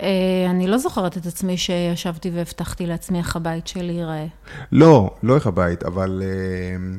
אה, 0.00 0.46
אני 0.50 0.66
לא 0.66 0.78
זוכרת 0.78 1.16
את 1.16 1.26
עצמי 1.26 1.56
שישבתי 1.56 2.30
והבטחתי 2.30 2.86
לעצמי 2.86 3.18
איך 3.18 3.36
הבית 3.36 3.66
שלי 3.66 3.92
ייראה. 3.92 4.26
לא, 4.72 5.14
לא 5.22 5.34
איך 5.34 5.46
הבית, 5.46 5.82
אבל, 5.82 6.22
אה, 6.24 6.96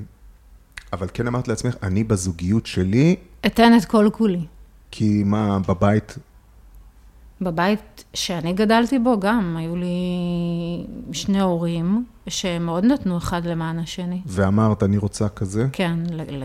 אבל 0.93 1.07
כן 1.13 1.27
אמרת 1.27 1.47
לעצמך, 1.47 1.75
אני 1.83 2.03
בזוגיות 2.03 2.65
שלי, 2.65 3.15
אתן 3.45 3.77
את 3.77 3.85
כל 3.85 4.09
כולי. 4.13 4.45
כי 4.91 5.23
מה, 5.25 5.59
בבית, 5.67 6.17
בבית 7.41 8.03
שאני 8.13 8.53
גדלתי 8.53 8.99
בו 8.99 9.19
גם, 9.19 9.55
היו 9.59 9.75
לי 9.75 9.87
שני 11.11 11.41
הורים 11.41 12.05
שמאוד 12.27 12.85
נתנו 12.85 13.17
אחד 13.17 13.45
למען 13.45 13.79
השני. 13.79 14.21
ואמרת, 14.25 14.83
אני 14.83 14.97
רוצה 14.97 15.29
כזה? 15.29 15.67
כן, 15.71 15.99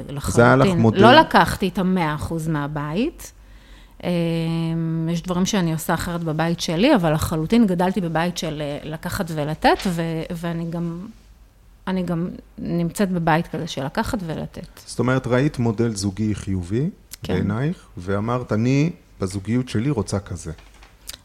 לחלוטין. 0.09 0.37
זה 0.37 0.45
היה 0.45 0.57
לך 0.57 0.69
מודל? 0.77 1.03
לא 1.03 1.13
לקחתי 1.13 1.69
את 1.69 1.79
המאה 1.79 2.15
אחוז 2.15 2.49
מהבית. 2.49 3.33
אה, 4.05 4.11
יש 5.09 5.23
דברים 5.23 5.47
שאני 5.47 5.73
עושה 5.73 5.95
אחרת 5.95 6.25
בבית 6.25 6.61
שלי, 6.61 6.95
אבל 6.95 7.13
לחלוטין 7.13 7.67
גדלתי 7.67 8.01
בבית 8.01 8.39
של 8.39 8.63
אה, 8.63 8.79
לקחת 8.91 9.31
ולתת, 9.35 9.79
ו- 9.87 10.23
ואני 10.31 10.71
גם, 10.71 11.07
אני 11.87 12.03
גם 12.03 12.29
נמצאת 12.59 13.11
בבית 13.11 13.47
כזה 13.47 13.67
של 13.67 13.85
לקחת 13.85 14.19
ולתת. 14.27 14.81
זאת 14.87 14.99
אומרת, 14.99 15.27
ראית 15.27 15.59
מודל 15.59 15.95
זוגי 15.95 16.35
חיובי 16.35 16.91
כן. 17.23 17.35
בעינייך, 17.35 17.87
ואמרת, 17.97 18.53
אני 18.53 18.91
בזוגיות 19.21 19.69
שלי 19.69 19.91
רוצה 19.91 20.21
כזה. 20.21 20.53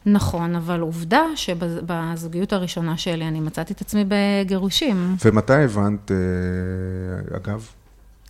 נכון, 0.06 0.56
אבל 0.56 0.80
עובדה 0.80 1.22
שבזוגיות 1.36 2.52
הראשונה 2.52 2.98
שלי 2.98 3.28
אני 3.28 3.40
מצאתי 3.40 3.72
את 3.72 3.80
עצמי 3.80 4.04
בגירושים, 4.08 5.16
ומתי 5.24 5.52
הבנת, 5.52 6.10
אה, 6.10 7.36
אגב, 7.36 7.68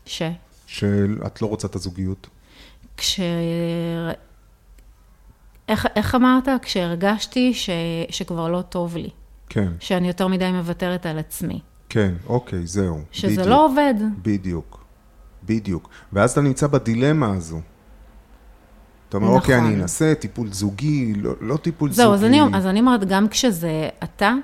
ש... 0.06 0.22
שאת 0.66 1.42
לא 1.42 1.46
רוצה 1.46 1.68
את 1.68 1.74
הזוגיות? 1.74 2.26
כש... 2.96 3.20
איך, 5.68 5.86
איך 5.96 6.14
אמרת? 6.14 6.48
כשהרגשתי 6.62 7.54
ש... 7.54 7.70
שכבר 8.10 8.48
לא 8.48 8.62
טוב 8.62 8.96
לי, 8.96 9.10
כן, 9.48 9.72
שאני 9.80 10.08
יותר 10.08 10.28
מדי 10.28 10.52
מוותרת 10.52 11.06
על 11.06 11.18
עצמי, 11.18 11.60
כן, 11.88 12.14
אוקיי, 12.26 12.66
זהו. 12.66 13.00
שזה 13.12 13.32
בדיוק, 13.32 13.46
לא 13.46 13.64
עובד. 13.64 13.94
בדיוק, 14.22 14.84
בדיוק. 15.44 15.88
ואז 16.12 16.30
אתה 16.30 16.40
נמצא 16.40 16.66
בדילמה 16.66 17.32
הזו. 17.32 17.60
אתה 19.08 19.16
אומר, 19.16 19.26
נכון. 19.26 19.40
אוקיי, 19.40 19.58
אני 19.58 19.74
אנסה 19.74 20.14
טיפול 20.14 20.52
זוגי, 20.52 21.14
לא, 21.14 21.32
לא 21.40 21.56
טיפול 21.56 21.92
זהו, 21.92 22.14
אז 22.14 22.20
זוגי. 22.20 22.40
אני, 22.40 22.56
אז 22.56 22.66
אני 22.66 22.80
אומרת, 22.80 23.04
גם 23.04 23.28
כשזה 23.28 23.88
אתה, 24.04 24.34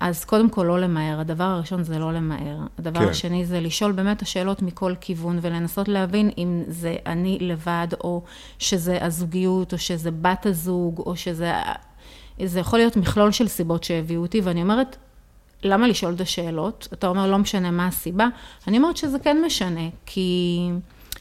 אז 0.00 0.24
קודם 0.24 0.50
כל 0.50 0.62
לא 0.62 0.80
למהר. 0.80 1.20
הדבר 1.20 1.44
הראשון 1.44 1.82
זה 1.82 1.98
לא 1.98 2.12
למהר. 2.12 2.58
הדבר 2.78 3.00
כן. 3.00 3.08
השני 3.08 3.46
זה 3.46 3.60
לשאול 3.60 3.92
באמת 3.92 4.22
השאלות 4.22 4.62
מכל 4.62 4.94
כיוון, 5.00 5.38
ולנסות 5.42 5.88
להבין 5.88 6.30
אם 6.38 6.62
זה 6.68 6.96
אני 7.06 7.38
לבד, 7.40 7.88
או 8.04 8.22
שזה 8.58 8.98
הזוגיות, 9.04 9.72
או 9.72 9.78
שזה 9.78 10.10
בת 10.10 10.46
הזוג, 10.46 10.98
או 10.98 11.16
שזה... 11.16 11.52
זה 12.44 12.60
יכול 12.60 12.78
להיות 12.78 12.96
מכלול 12.96 13.32
של 13.32 13.48
סיבות 13.48 13.84
שהביאו 13.84 14.22
אותי, 14.22 14.40
ואני 14.40 14.62
אומרת, 14.62 14.96
למה 15.64 15.88
לשאול 15.88 16.14
את 16.14 16.20
השאלות? 16.20 16.88
אתה 16.92 17.06
אומר, 17.06 17.30
לא 17.30 17.38
משנה 17.38 17.70
מה 17.70 17.86
הסיבה. 17.86 18.28
אני 18.68 18.76
אומרת 18.76 18.96
שזה 18.96 19.18
כן 19.18 19.42
משנה, 19.46 19.88
כי, 20.06 20.70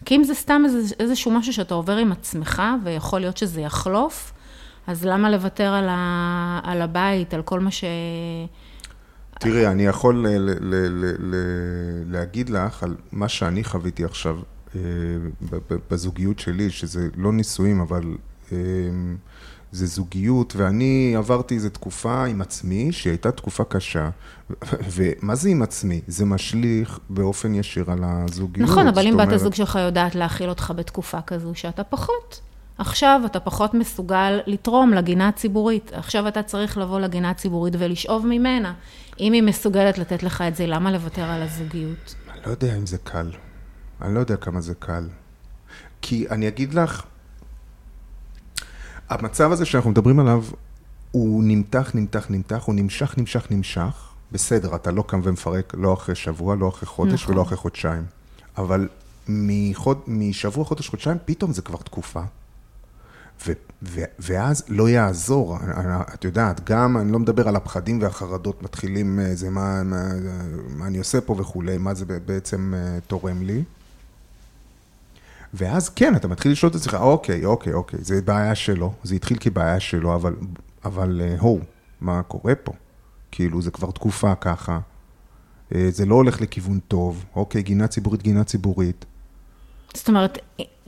כי 0.06 0.16
אם 0.16 0.24
זה 0.24 0.34
סתם 0.34 0.62
איזה, 0.66 0.96
איזשהו 1.00 1.32
משהו 1.32 1.54
שאתה 1.54 1.74
עובר 1.74 1.98
עם 1.98 2.12
עצמך, 2.12 2.62
ויכול 2.84 3.20
להיות 3.20 3.38
שזה 3.38 3.62
יחלוף, 3.62 4.34
אז 4.88 5.06
למה 5.06 5.30
לוותר 5.30 5.74
על, 5.74 5.88
ה, 5.90 6.60
על 6.64 6.82
הבית, 6.82 7.34
על 7.34 7.42
כל 7.42 7.60
מה 7.60 7.72
ש... 7.72 7.84
תראי, 9.40 9.68
אני 9.68 9.86
יכול 9.86 10.28
ל- 10.28 10.38
ל- 10.38 10.58
ל- 10.62 11.16
ל- 11.20 12.12
להגיד 12.12 12.50
לך 12.50 12.84
על 12.84 12.96
מה 13.12 13.28
שאני 13.28 13.64
חוויתי 13.64 14.06
עכשיו 14.06 14.38
אה, 14.76 14.82
בזוגיות 15.92 16.40
שלי, 16.40 16.70
שזה 16.70 17.08
לא 17.18 17.34
נישואים, 17.34 17.82
אבל 17.82 18.04
אה, 18.52 18.58
זה 19.74 19.86
זוגיות, 19.86 20.54
ואני 20.56 21.14
עברתי 21.18 21.56
איזו 21.56 21.70
תקופה 21.70 22.26
עם 22.26 22.42
עצמי, 22.42 22.92
שהיא 22.92 23.12
הייתה 23.12 23.32
תקופה 23.32 23.64
קשה. 23.64 24.10
ומה 24.96 25.36
זה 25.36 25.50
עם 25.50 25.62
עצמי? 25.62 26.02
זה 26.08 26.26
משליך 26.26 27.00
באופן 27.10 27.56
ישיר 27.56 27.92
על 27.92 28.00
הזוגיות. 28.04 28.70
נכון, 28.70 28.88
אבל 28.88 29.08
אם 29.08 29.18
בת 29.18 29.32
הזוג 29.32 29.54
שלך 29.54 29.80
יודעת 29.86 30.16
להכיל 30.16 30.50
אותך 30.50 30.74
בתקופה 30.76 31.22
כזו, 31.22 31.56
שאתה 31.56 31.84
פחות. 31.84 32.42
עכשיו 32.78 33.22
אתה 33.26 33.40
פחות 33.40 33.74
מסוגל 33.74 34.40
לתרום 34.46 34.94
לגינה 34.94 35.28
הציבורית. 35.28 35.92
עכשיו 35.94 36.28
אתה 36.28 36.44
צריך 36.44 36.78
לבוא 36.78 37.00
לגינה 37.00 37.30
הציבורית 37.30 37.74
ולשאוב 37.80 38.26
ממנה. 38.28 38.74
אם 39.20 39.34
היא 39.34 39.44
מסוגלת 39.44 39.98
לתת 39.98 40.24
לך 40.24 40.42
את 40.42 40.56
זה, 40.56 40.68
למה 40.68 40.92
לוותר 40.92 41.24
על 41.24 41.42
הזוגיות? 41.42 42.16
אני 42.34 42.42
לא 42.46 42.52
יודע 42.52 42.78
אם 42.78 42.86
זה 42.86 42.98
קל. 42.98 43.32
אני 44.02 44.16
לא 44.16 44.20
יודע 44.20 44.36
כמה 44.36 44.62
זה 44.62 44.74
קל. 44.76 45.08
כי 46.02 46.30
אני 46.30 46.48
אגיד 46.48 46.74
לך, 46.74 47.04
המצב 49.10 49.52
הזה 49.52 49.66
שאנחנו 49.66 49.90
מדברים 49.90 50.20
עליו, 50.20 50.44
הוא 51.12 51.44
נמתח, 51.44 51.92
נמתח, 51.94 52.26
נמתח, 52.30 52.64
הוא 52.66 52.76
נמשך, 52.76 53.18
נמשך, 53.18 53.48
נמשך. 53.52 54.10
בסדר, 54.32 54.76
אתה 54.76 54.92
לא 54.92 55.04
קם 55.08 55.20
ומפרק, 55.24 55.74
לא 55.78 55.94
אחרי 55.94 56.16
שבוע, 56.16 56.56
לא 56.56 56.70
אחרי 56.70 56.88
חודש 56.88 57.24
נכון. 57.24 57.36
ולא 57.36 57.42
אחרי 57.42 57.58
חודשיים. 57.58 58.04
אבל 58.58 58.88
מחוד, 59.28 60.00
משבוע, 60.08 60.66
חודש, 60.66 60.90
חודשיים, 60.90 61.18
פתאום 61.26 61.54
זה 61.54 61.62
כבר 61.62 61.78
תקופה. 61.78 62.22
ו, 63.48 63.52
ו, 63.84 64.02
ואז 64.20 64.64
לא 64.68 64.90
יעזור, 64.90 65.58
את 66.14 66.24
יודעת, 66.24 66.70
גם, 66.70 66.98
אני 66.98 67.12
לא 67.12 67.20
מדבר 67.20 67.48
על 67.48 67.56
הפחדים 67.56 68.02
והחרדות 68.02 68.64
מתחילים, 68.64 69.20
אה, 69.20 69.36
זה 69.36 69.50
מה, 69.50 69.84
מה, 69.84 70.04
מה 70.70 70.88
אני 70.88 70.98
עושה 70.98 71.22
פה 71.22 71.36
וכולי, 71.40 71.78
מה 71.78 71.94
זה 71.94 72.06
בעצם 72.26 72.74
אה, 72.78 73.00
תורם 73.08 73.42
לי. 73.42 73.64
ואז 75.54 75.90
כן, 75.90 76.16
אתה 76.16 76.28
מתחיל 76.28 76.52
לשאול 76.52 76.70
את 76.70 76.76
עצמך, 76.76 76.94
אוקיי, 77.00 77.46
אוקיי, 77.46 77.74
אוקיי, 77.74 78.00
זה 78.02 78.22
בעיה 78.22 78.56
שלו, 78.56 78.94
זה 79.04 79.16
התחיל 79.16 79.38
כבעיה 79.40 79.80
שלו, 79.80 80.16
אבל, 80.16 80.36
אבל 80.86 81.22
אה, 81.24 81.36
הו, 81.40 81.60
מה 82.02 82.24
קורה 82.24 82.56
פה? 82.56 82.72
כאילו, 83.32 83.62
זה 83.62 83.72
כבר 83.72 83.92
תקופה 83.92 84.36
ככה, 84.36 84.80
אה, 85.76 85.88
זה 85.92 86.06
לא 86.06 86.16
הולך 86.16 86.42
לכיוון 86.42 86.80
טוב, 86.88 87.26
אוקיי, 87.36 87.62
גינה 87.62 87.88
ציבורית, 87.88 88.22
גינה 88.24 88.44
ציבורית. 88.44 89.06
זאת 89.94 90.08
אומרת, 90.10 90.38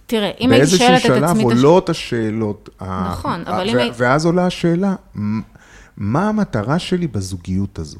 תראה, 0.05 0.31
אם 0.39 0.51
הייתי 0.51 0.67
שואלת 0.67 0.81
את 0.81 0.89
באיזשהו 0.91 1.13
עצמי... 1.13 1.41
שלב 1.41 1.47
את 1.47 1.53
הש- 1.57 1.63
עולות 1.63 1.89
השאלות. 1.89 2.69
נכון, 2.81 3.43
ה- 3.45 3.49
אבל 3.49 3.69
אם 3.69 3.75
ו- 3.75 3.97
ואז 3.97 4.25
עולה 4.25 4.45
השאלה, 4.45 4.95
מה 5.97 6.29
המטרה 6.29 6.79
שלי 6.79 7.07
בזוגיות 7.07 7.79
הזו? 7.79 7.99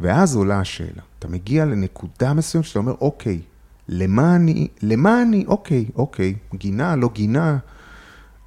ואז 0.00 0.36
עולה 0.36 0.60
השאלה. 0.60 1.02
אתה 1.18 1.28
מגיע 1.28 1.64
לנקודה 1.64 2.32
מסוימת 2.34 2.66
שאתה 2.66 2.78
אומר, 2.78 2.94
אוקיי, 3.00 3.40
למה 3.88 4.36
אני, 4.36 4.68
למה 4.82 5.22
אני, 5.22 5.44
אוקיי, 5.46 5.84
אוקיי, 5.96 6.34
גינה, 6.54 6.96
לא 6.96 7.10
גינה, 7.12 7.58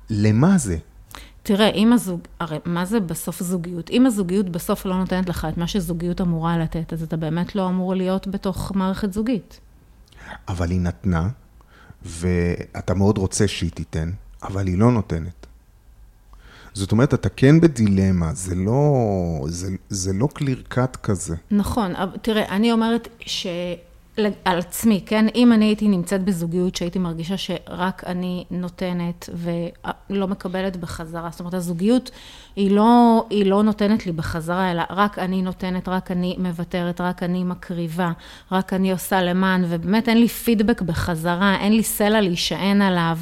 למה 0.10 0.58
זה? 0.58 0.78
תראה, 1.44 1.70
אם 1.70 1.94
הזוג, 1.94 2.20
הרי 2.40 2.58
מה 2.66 2.86
זה 2.86 3.00
בסוף 3.00 3.44
זוגיות? 3.44 3.90
אם 3.90 4.06
הזוגיות 4.06 4.50
בסוף 4.50 4.86
לא 4.86 4.98
נותנת 4.98 5.30
לך 5.30 5.48
את 5.50 5.58
מה 5.58 5.68
שזוגיות 5.68 6.22
אמורה 6.22 6.58
לתת, 6.58 6.94
אז 6.94 7.04
אתה 7.04 7.18
באמת 7.18 7.56
לא 7.56 7.70
אמור 7.70 7.96
להיות 7.96 8.28
בתוך 8.28 8.72
מערכת 8.76 9.14
זוגית. 9.14 9.60
אבל 10.48 10.72
היא 10.72 10.80
נתנה, 10.80 11.30
ואתה 12.06 12.94
מאוד 12.94 13.18
רוצה 13.18 13.48
שהיא 13.48 13.72
תיתן, 13.72 14.12
אבל 14.44 14.68
היא 14.68 14.78
לא 14.78 14.92
נותנת. 14.92 15.48
זאת 16.74 16.92
אומרת, 16.92 17.14
אתה 17.14 17.30
כן 17.30 17.62
בדילמה, 17.62 18.34
זה 18.34 18.56
לא, 18.56 18.84
זה, 19.48 19.72
זה 19.90 20.14
לא 20.14 20.28
קליר 20.34 20.64
קאט 20.68 20.96
כזה. 20.96 21.36
נכון, 21.52 21.96
אבל 21.96 22.18
תראה, 22.22 22.56
אני 22.56 22.72
אומרת 22.72 23.08
ש... 23.20 23.48
על 24.46 24.60
עצמי, 24.60 25.04
כן? 25.06 25.26
אם 25.36 25.54
אני 25.54 25.66
הייתי 25.66 25.88
נמצאת 25.88 26.24
בזוגיות 26.24 26.76
שהייתי 26.76 27.00
מרגישה 27.00 27.38
שרק 27.38 28.04
אני 28.06 28.46
נותנת 28.52 29.30
ולא 29.34 30.28
מקבלת 30.28 30.78
בחזרה, 30.78 31.30
זאת 31.32 31.40
אומרת, 31.40 31.54
הזוגיות 31.54 32.12
היא 32.56 32.72
לא, 32.72 33.26
היא 33.30 33.46
לא 33.46 33.64
נותנת 33.64 34.06
לי 34.06 34.12
בחזרה, 34.12 34.72
אלא 34.72 34.84
רק 34.90 35.20
אני 35.20 35.42
נותנת, 35.42 35.88
רק 35.88 36.12
אני 36.12 36.36
מוותרת, 36.40 37.02
רק 37.02 37.24
אני 37.24 37.44
מקריבה, 37.44 38.12
רק 38.52 38.74
אני 38.74 38.92
עושה 38.92 39.22
למען, 39.22 39.66
ובאמת 39.70 40.10
אין 40.10 40.18
לי 40.18 40.28
פידבק 40.28 40.82
בחזרה, 40.82 41.58
אין 41.60 41.74
לי 41.74 41.84
סלע 41.84 42.22
להישען 42.22 42.82
עליו. 42.82 43.18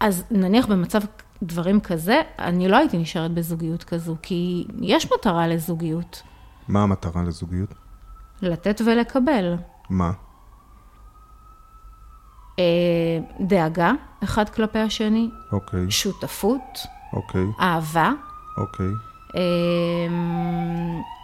אז 0.00 0.24
נניח 0.30 0.66
במצב 0.66 1.00
דברים 1.42 1.80
כזה, 1.80 2.20
אני 2.38 2.68
לא 2.68 2.76
הייתי 2.76 2.98
נשארת 2.98 3.30
בזוגיות 3.30 3.84
כזו, 3.84 4.16
כי 4.22 4.66
יש 4.80 5.12
מטרה 5.12 5.48
לזוגיות. 5.48 6.22
מה 6.68 6.82
המטרה 6.82 7.22
לזוגיות? 7.22 7.83
לתת 8.44 8.80
ולקבל. 8.86 9.54
מה? 9.90 10.12
אה, 12.58 12.64
דאגה, 13.40 13.92
אחד 14.24 14.48
כלפי 14.48 14.78
השני. 14.78 15.30
אוקיי. 15.52 15.90
שותפות. 15.90 16.78
אוקיי. 17.12 17.44
אהבה. 17.60 18.12
אוקיי. 18.58 18.90
אה, 19.36 19.40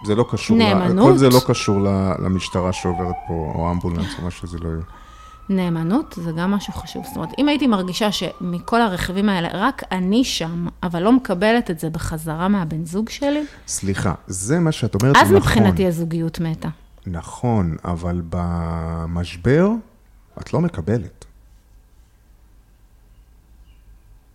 זה 0.07 0.15
לא 0.15 0.25
קשור, 0.31 0.57
נאמנות. 0.57 1.07
כל 1.07 1.19
זה 1.19 1.29
לא 1.29 1.41
קשור 1.47 1.81
למשטרה 2.19 2.73
שעוברת 2.73 3.15
פה, 3.29 3.53
או 3.55 3.71
אמבולנס, 3.71 4.19
או 4.19 4.25
מה 4.25 4.31
שזה 4.31 4.59
לא 4.59 4.69
יהיה. 4.69 4.83
נאמנות 5.49 6.15
זה 6.25 6.33
גם 6.33 6.51
משהו 6.51 6.73
חשוב. 6.73 7.05
זאת 7.05 7.17
אומרת, 7.17 7.29
אם 7.39 7.49
הייתי 7.49 7.67
מרגישה 7.67 8.13
שמכל 8.13 8.83
הרכיבים 8.83 9.29
האלה, 9.29 9.49
רק 9.53 9.83
אני 9.93 10.25
שם, 10.25 10.67
אבל 10.83 11.03
לא 11.03 11.13
מקבלת 11.13 11.71
את 11.71 11.79
זה 11.79 11.91
בחזרה 11.91 12.49
מהבן 12.49 12.85
זוג 12.85 13.09
שלי, 13.09 13.45
סליחה, 13.67 14.15
זה 14.27 14.59
מה 14.59 14.73
שאת 14.73 14.95
אומרת, 14.95 15.17
אז 15.17 15.23
נכון. 15.23 15.37
מבחינתי 15.37 15.87
הזוגיות 15.87 16.41
מתה. 16.41 16.69
נכון, 17.11 17.77
אבל 17.85 18.23
במשבר 18.29 19.69
את 20.41 20.53
לא 20.53 20.61
מקבלת. 20.61 21.25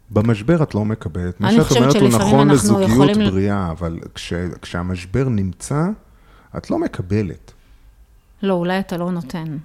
במשבר 0.10 0.64
את 0.64 0.76
לא 0.76 0.86
מקבלת. 0.86 1.42
מה 1.42 1.52
שאת 1.52 1.78
אומרת 1.78 1.96
הוא 1.96 2.10
נכון 2.10 2.48
לזוגיות 2.52 2.90
יכולים- 2.92 3.30
בריאה, 3.32 3.72
אבל 3.72 4.00
כש, 4.16 4.34
כשהמשבר 4.62 5.30
נמצא, 5.30 5.84
את 6.58 6.72
לא 6.72 6.80
מקבלת. 6.80 7.52
לא, 8.44 8.54
אולי 8.54 8.80
אתה 8.80 8.98
לא 8.98 9.12
נותן. 9.12 9.58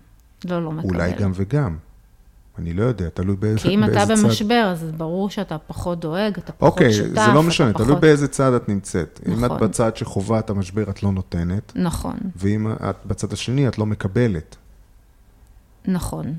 לא, 0.44 0.64
לא 0.64 0.72
מקבל. 0.72 0.88
אולי 0.88 1.12
גם 1.12 1.30
וגם. 1.34 1.76
אני 2.58 2.72
לא 2.72 2.82
יודע, 2.82 3.08
תלוי 3.08 3.36
באיזה, 3.36 3.58
כי 3.58 3.68
אם 3.68 3.84
אתה 3.84 3.92
באיזה 3.92 4.16
צד. 4.16 4.22
במשבר, 4.22 4.68
אז 4.72 4.92
ברור 4.96 5.30
שאתה 5.30 5.58
פחות 5.58 6.00
דואג, 6.00 6.38
אתה 6.38 6.52
פחות 6.52 6.72
אוקיי, 6.72 6.92
שותף, 6.92 7.22
זה 7.26 7.32
לא 7.34 7.42
משנה, 7.42 7.72
תלוי 7.72 7.88
פחות... 7.88 8.00
באיזה 8.00 8.28
צד 8.28 8.52
את 8.52 8.68
נמצאת. 8.68 9.20
אם 9.28 9.32
את 9.32 9.50
נכון. 9.50 9.58
בצד 9.60 9.96
שחווה 9.96 10.38
את 10.38 10.50
המשבר, 10.50 10.90
את 10.90 11.02
לא 11.02 11.12
נותנת, 11.12 11.72
נכון, 11.74 12.16
ואם 12.36 12.72
את 12.72 12.96
בצד 13.06 13.32
השני, 13.32 13.68
את 13.68 13.78
לא 13.78 13.86
מקבלת. 13.86 14.56
נכון. 15.84 16.34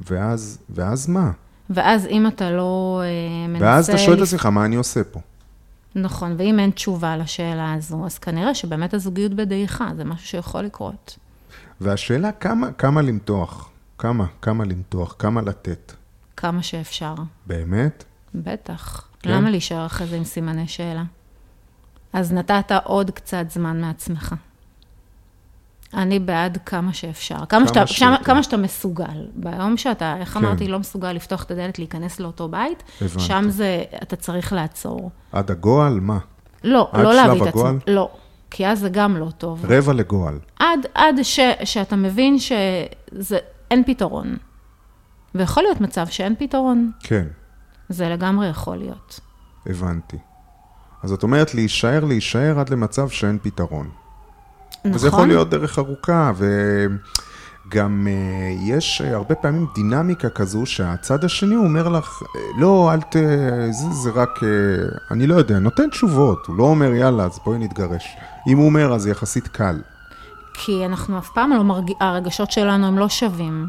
ואז, 0.00 0.58
ואז 0.70 1.08
מה? 1.08 1.30
ואז 1.70 2.06
אם 2.06 2.26
אתה 2.26 2.50
לא 2.50 3.02
אה, 3.04 3.48
מנסה... 3.48 3.64
ואז 3.64 3.88
אתה 3.88 3.98
שואל 3.98 4.16
את 4.16 4.22
עצמך, 4.22 4.46
מה 4.46 4.64
אני 4.64 4.76
עושה 4.76 5.04
פה? 5.04 5.20
נכון, 5.94 6.34
ואם 6.38 6.58
אין 6.58 6.70
תשובה 6.70 7.16
לשאלה 7.16 7.74
הזו, 7.74 8.06
אז 8.06 8.18
כנראה 8.18 8.54
שבאמת 8.54 8.94
הזוגיות 8.94 9.34
בדעיכה, 9.34 9.90
זה 9.96 10.04
משהו 10.04 10.26
שיכול 10.28 10.62
לקרות. 10.62 11.18
והשאלה, 11.80 12.32
כמה, 12.32 12.72
כמה 12.72 13.02
למתוח? 13.02 13.69
כמה, 14.00 14.24
כמה 14.42 14.64
למתוח? 14.64 15.14
כמה 15.18 15.42
לתת? 15.42 15.92
כמה 16.36 16.62
שאפשר. 16.62 17.14
באמת? 17.46 18.04
בטח. 18.34 19.08
כן? 19.20 19.30
למה 19.30 19.50
להישאר 19.50 19.86
אחרי 19.86 20.06
זה 20.06 20.16
עם 20.16 20.24
סימני 20.24 20.68
שאלה? 20.68 21.02
אז 22.12 22.32
נתת 22.32 22.72
עוד 22.84 23.10
קצת 23.10 23.44
זמן 23.50 23.80
מעצמך. 23.80 24.34
אני 25.94 26.18
בעד 26.18 26.58
כמה 26.66 26.92
שאפשר. 26.92 27.36
כמה, 27.36 27.46
כמה 27.46 27.66
שאתה. 27.66 27.86
שם, 27.86 28.14
כמה 28.24 28.42
שאתה 28.42 28.56
מסוגל. 28.56 29.26
ביום 29.34 29.76
שאתה, 29.76 30.16
איך 30.16 30.28
כן. 30.28 30.44
אמרתי, 30.44 30.68
לא 30.68 30.78
מסוגל 30.78 31.12
לפתוח 31.12 31.42
את 31.42 31.50
הדלת, 31.50 31.78
להיכנס 31.78 32.20
לאותו 32.20 32.48
בית, 32.48 32.82
הבנתי. 33.00 33.20
שם 33.20 33.44
זה, 33.48 33.82
אתה 34.02 34.16
צריך 34.16 34.52
לעצור. 34.52 35.10
עד 35.32 35.50
הגועל? 35.50 36.00
מה? 36.00 36.18
לא, 36.64 36.88
עד 36.92 37.00
לא 37.00 37.12
שלב 37.12 37.26
להביא 37.26 37.42
את 37.42 37.46
עצמך. 37.46 37.60
הגועל? 37.60 37.76
לא, 37.86 38.10
כי 38.50 38.66
אז 38.66 38.78
זה 38.78 38.88
גם 38.88 39.16
לא 39.16 39.30
טוב. 39.38 39.64
רבע 39.68 39.92
לגועל. 39.92 40.38
עד, 40.58 40.86
עד 40.94 41.22
ש, 41.22 41.40
שאתה 41.64 41.96
מבין 41.96 42.36
שאין 43.70 43.84
פתרון. 43.86 44.36
ויכול 45.34 45.62
להיות 45.62 45.80
מצב 45.80 46.06
שאין 46.06 46.34
פתרון. 46.38 46.90
כן, 47.00 47.26
זה 47.88 48.08
לגמרי 48.08 48.48
יכול 48.48 48.76
להיות. 48.76 49.20
הבנתי. 49.66 50.16
אז 51.02 51.12
את 51.12 51.22
אומרת 51.22 51.54
להישאר, 51.54 52.04
להישאר 52.04 52.60
עד 52.60 52.68
למצב 52.68 53.08
שאין 53.08 53.38
פתרון. 53.42 53.88
נכון? 54.78 54.94
וזה 54.94 55.08
יכול 55.08 55.26
להיות 55.26 55.50
דרך 55.50 55.78
ארוכה, 55.78 56.32
וגם 57.66 58.08
אה, 58.10 58.74
יש 58.74 59.00
אה, 59.00 59.14
הרבה 59.14 59.34
פעמים 59.34 59.66
דינמיקה 59.74 60.30
כזו 60.30 60.66
שהצד 60.66 61.24
השני 61.24 61.56
אומר 61.56 61.88
לך, 61.88 62.22
אה, 62.36 62.40
לא, 62.60 62.90
אל 62.94 63.00
ת... 63.00 63.16
זה, 63.70 63.90
זה 63.90 64.10
רק... 64.10 64.40
אה, 64.42 64.48
אני 65.10 65.26
לא 65.26 65.34
יודע, 65.34 65.58
נותן 65.58 65.90
תשובות, 65.90 66.46
הוא 66.46 66.56
לא 66.56 66.64
אומר, 66.64 66.94
יאללה, 66.94 67.24
אז 67.24 67.38
בואי 67.44 67.58
נתגרש. 67.58 68.16
אם 68.48 68.56
הוא 68.56 68.66
אומר, 68.66 68.94
אז 68.94 69.06
יחסית 69.06 69.48
קל. 69.48 69.80
כי 70.64 70.86
אנחנו 70.86 71.18
אף 71.18 71.28
פעם 71.34 71.50
לא 71.50 71.64
מרגישים, 71.64 71.96
הרגשות 72.00 72.50
שלנו 72.50 72.86
הם 72.86 72.98
לא 72.98 73.08
שווים. 73.08 73.66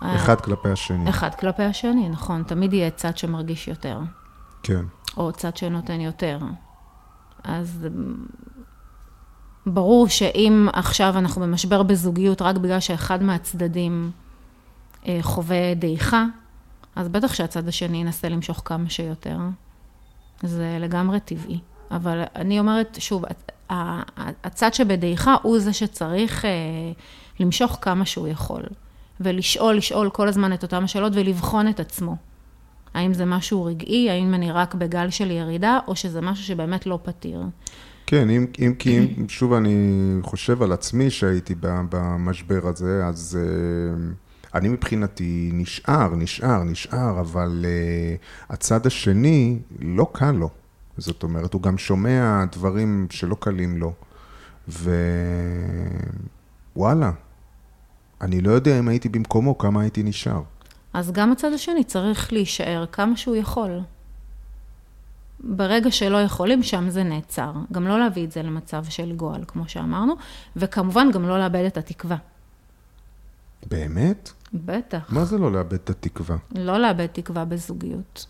אחד 0.00 0.40
כלפי 0.40 0.68
השני. 0.68 1.10
אחד 1.10 1.34
כלפי 1.34 1.62
השני, 1.62 2.08
נכון. 2.08 2.42
תמיד 2.42 2.72
יהיה 2.72 2.90
צד 2.90 3.16
שמרגיש 3.16 3.68
יותר, 3.68 4.00
כן. 4.62 4.84
או 5.16 5.32
צד 5.32 5.56
שנותן 5.56 6.00
יותר. 6.00 6.38
אז 7.44 7.86
ברור 9.66 10.08
שאם 10.08 10.68
עכשיו 10.72 11.14
אנחנו 11.18 11.42
במשבר 11.42 11.82
בזוגיות 11.82 12.42
רק 12.42 12.56
בגלל 12.56 12.80
שאחד 12.80 13.22
מהצדדים 13.22 14.10
אה, 15.08 15.18
חווה 15.22 15.74
דעיכה, 15.74 16.24
אז 16.96 17.08
בטח 17.08 17.34
שהצד 17.34 17.68
השני 17.68 17.96
ינסה 17.96 18.28
למשוך 18.28 18.62
כמה 18.64 18.90
שיותר. 18.90 19.38
זה 20.42 20.76
לגמרי 20.80 21.20
טבעי. 21.20 21.60
אבל 21.92 22.22
אני 22.36 22.58
אומרת, 22.58 22.96
שוב, 23.00 23.24
הצד 24.44 24.74
שבדעיכה 24.74 25.36
הוא 25.42 25.58
זה 25.58 25.72
שצריך 25.72 26.44
אה, 26.44 26.50
למשוך 27.40 27.78
כמה 27.80 28.06
שהוא 28.06 28.28
יכול. 28.28 28.62
ולשאול, 29.20 29.76
לשאול 29.76 30.10
כל 30.10 30.28
הזמן 30.28 30.52
את 30.52 30.62
אותם 30.62 30.84
השאלות 30.84 31.12
ולבחון 31.16 31.68
את 31.68 31.80
עצמו. 31.80 32.16
האם 32.94 33.14
זה 33.14 33.24
משהו 33.24 33.64
רגעי, 33.64 34.10
האם 34.10 34.34
אני 34.34 34.52
רק 34.52 34.74
בגל 34.74 35.10
של 35.10 35.30
ירידה, 35.30 35.78
או 35.86 35.96
שזה 35.96 36.20
משהו 36.20 36.44
שבאמת 36.44 36.86
לא 36.86 36.98
פתיר. 37.02 37.42
כן, 38.06 38.30
אם, 38.30 38.46
אם 38.58 38.74
כי 38.78 38.98
אם, 38.98 39.28
שוב 39.28 39.52
אני 39.52 39.74
חושב 40.22 40.62
על 40.62 40.72
עצמי 40.72 41.10
שהייתי 41.10 41.54
במשבר 41.60 42.60
הזה, 42.64 43.06
אז 43.06 43.38
uh, 43.40 44.54
אני 44.54 44.68
מבחינתי 44.68 45.50
נשאר, 45.52 46.14
נשאר, 46.16 46.62
נשאר, 46.62 47.20
אבל 47.20 47.64
uh, 47.64 48.52
הצד 48.52 48.86
השני 48.86 49.58
לא 49.80 50.06
קל 50.12 50.32
לו. 50.32 50.50
זאת 50.98 51.22
אומרת, 51.22 51.54
הוא 51.54 51.62
גם 51.62 51.78
שומע 51.78 52.44
דברים 52.52 53.06
שלא 53.10 53.34
קלים 53.34 53.78
לו. 53.78 53.92
ווואלה, 56.76 57.12
אני 58.20 58.40
לא 58.40 58.50
יודע 58.50 58.78
אם 58.78 58.88
הייתי 58.88 59.08
במקומו, 59.08 59.58
כמה 59.58 59.80
הייתי 59.80 60.02
נשאר. 60.02 60.42
אז 60.92 61.10
גם 61.10 61.32
הצד 61.32 61.52
השני 61.52 61.84
צריך 61.84 62.32
להישאר 62.32 62.86
כמה 62.92 63.16
שהוא 63.16 63.36
יכול. 63.36 63.80
ברגע 65.40 65.90
שלא 65.90 66.16
יכולים, 66.16 66.62
שם 66.62 66.90
זה 66.90 67.02
נעצר. 67.02 67.52
גם 67.72 67.86
לא 67.86 67.98
להביא 67.98 68.24
את 68.24 68.32
זה 68.32 68.42
למצב 68.42 68.84
של 68.84 69.12
גועל, 69.16 69.44
כמו 69.48 69.68
שאמרנו, 69.68 70.14
וכמובן 70.56 71.10
גם 71.12 71.28
לא 71.28 71.38
לאבד 71.38 71.64
את 71.66 71.76
התקווה. 71.76 72.16
באמת? 73.70 74.30
בטח. 74.54 75.12
מה 75.12 75.24
זה 75.24 75.38
לא 75.38 75.52
לאבד 75.52 75.72
את 75.72 75.90
התקווה? 75.90 76.36
לא 76.54 76.78
לאבד 76.78 77.06
תקווה 77.06 77.44
בזוגיות. 77.44 78.26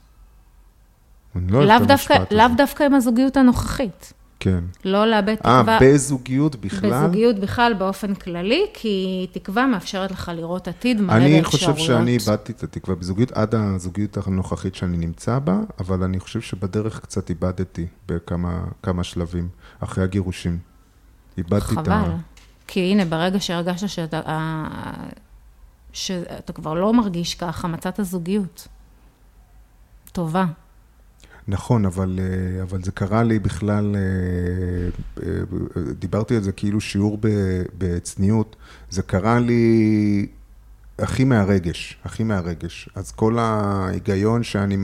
אני 1.37 1.53
לא 1.53 1.59
אוהב 1.59 1.69
לאו 1.69 1.77
את 1.83 1.87
דווקא, 1.87 2.19
לאו 2.31 2.85
עם 2.87 2.95
הזוגיות 2.95 3.37
הנוכחית. 3.37 4.13
כן. 4.41 4.65
לא 4.85 5.07
לאבד 5.07 5.29
אה, 5.45 5.61
תקווה 5.63 5.79
בזוגיות 5.83 6.57
בכלל? 6.57 6.91
בזוגיות 6.91 7.39
בכלל 7.39 7.75
באופן 7.79 8.15
כללי, 8.15 8.67
כי 8.75 9.27
תקווה 9.33 9.67
מאפשרת 9.67 10.11
לך 10.11 10.31
לראות 10.35 10.69
עתיד 10.69 11.01
מלא 11.01 11.13
אני 11.13 11.41
באפשרויות. 11.43 11.77
חושב 11.79 11.87
שאני 11.87 12.11
איבדתי 12.11 12.53
את 12.53 12.63
התקווה 12.63 12.97
בזוגיות 12.97 13.33
עד 13.33 13.55
הזוגיות 13.55 14.17
הנוכחית 14.27 14.75
שאני 14.75 14.97
נמצא 14.97 15.39
בה, 15.39 15.61
אבל 15.81 16.03
אני 16.03 16.21
חושב 16.21 16.41
שבדרך 16.41 17.01
קצת 17.01 17.31
איבדתי 17.31 17.87
בכמה 18.09 18.65
כמה 18.83 19.05
שלבים 19.05 19.49
אחרי 19.81 20.05
הגירושים. 20.05 20.59
איבדתי 21.39 21.65
את 21.65 21.79
חבל. 21.79 21.93
ה... 21.93 22.17
כי 22.67 22.81
הנה, 22.81 23.05
ברגע 23.05 23.41
שהרגשת 23.41 23.89
שאתה, 23.89 24.21
ה- 24.27 25.07
שאתה 25.93 26.53
כבר 26.53 26.75
לא 26.75 26.95
מרגיש 26.95 27.35
ככה, 27.35 27.69
מצאת 27.69 28.01
זוגיות. 28.03 28.69
טובה. 30.13 30.45
נכון, 31.49 31.87
אבל, 31.87 32.19
אה, 32.23 32.63
אבל 32.63 32.83
זה 32.83 32.93
קרה 32.93 33.23
לי 33.23 33.39
בכלל, 33.39 33.97
אה, 33.97 35.23
אה, 35.27 35.83
דיברתי 35.99 36.37
על 36.37 36.43
זה 36.43 36.53
כאילו 36.53 36.81
שיעור 36.81 37.19
בצניעות, 37.79 38.57
זה 38.91 39.03
קרה 39.03 39.39
לי 39.41 40.27
הכי 40.99 41.25
מהרגש, 41.25 41.99
הכי 42.05 42.25
מהרגש. 42.25 42.89
אז 42.95 43.13
כל 43.13 43.39
ההיגיון 43.39 44.43
שאני 44.43 44.77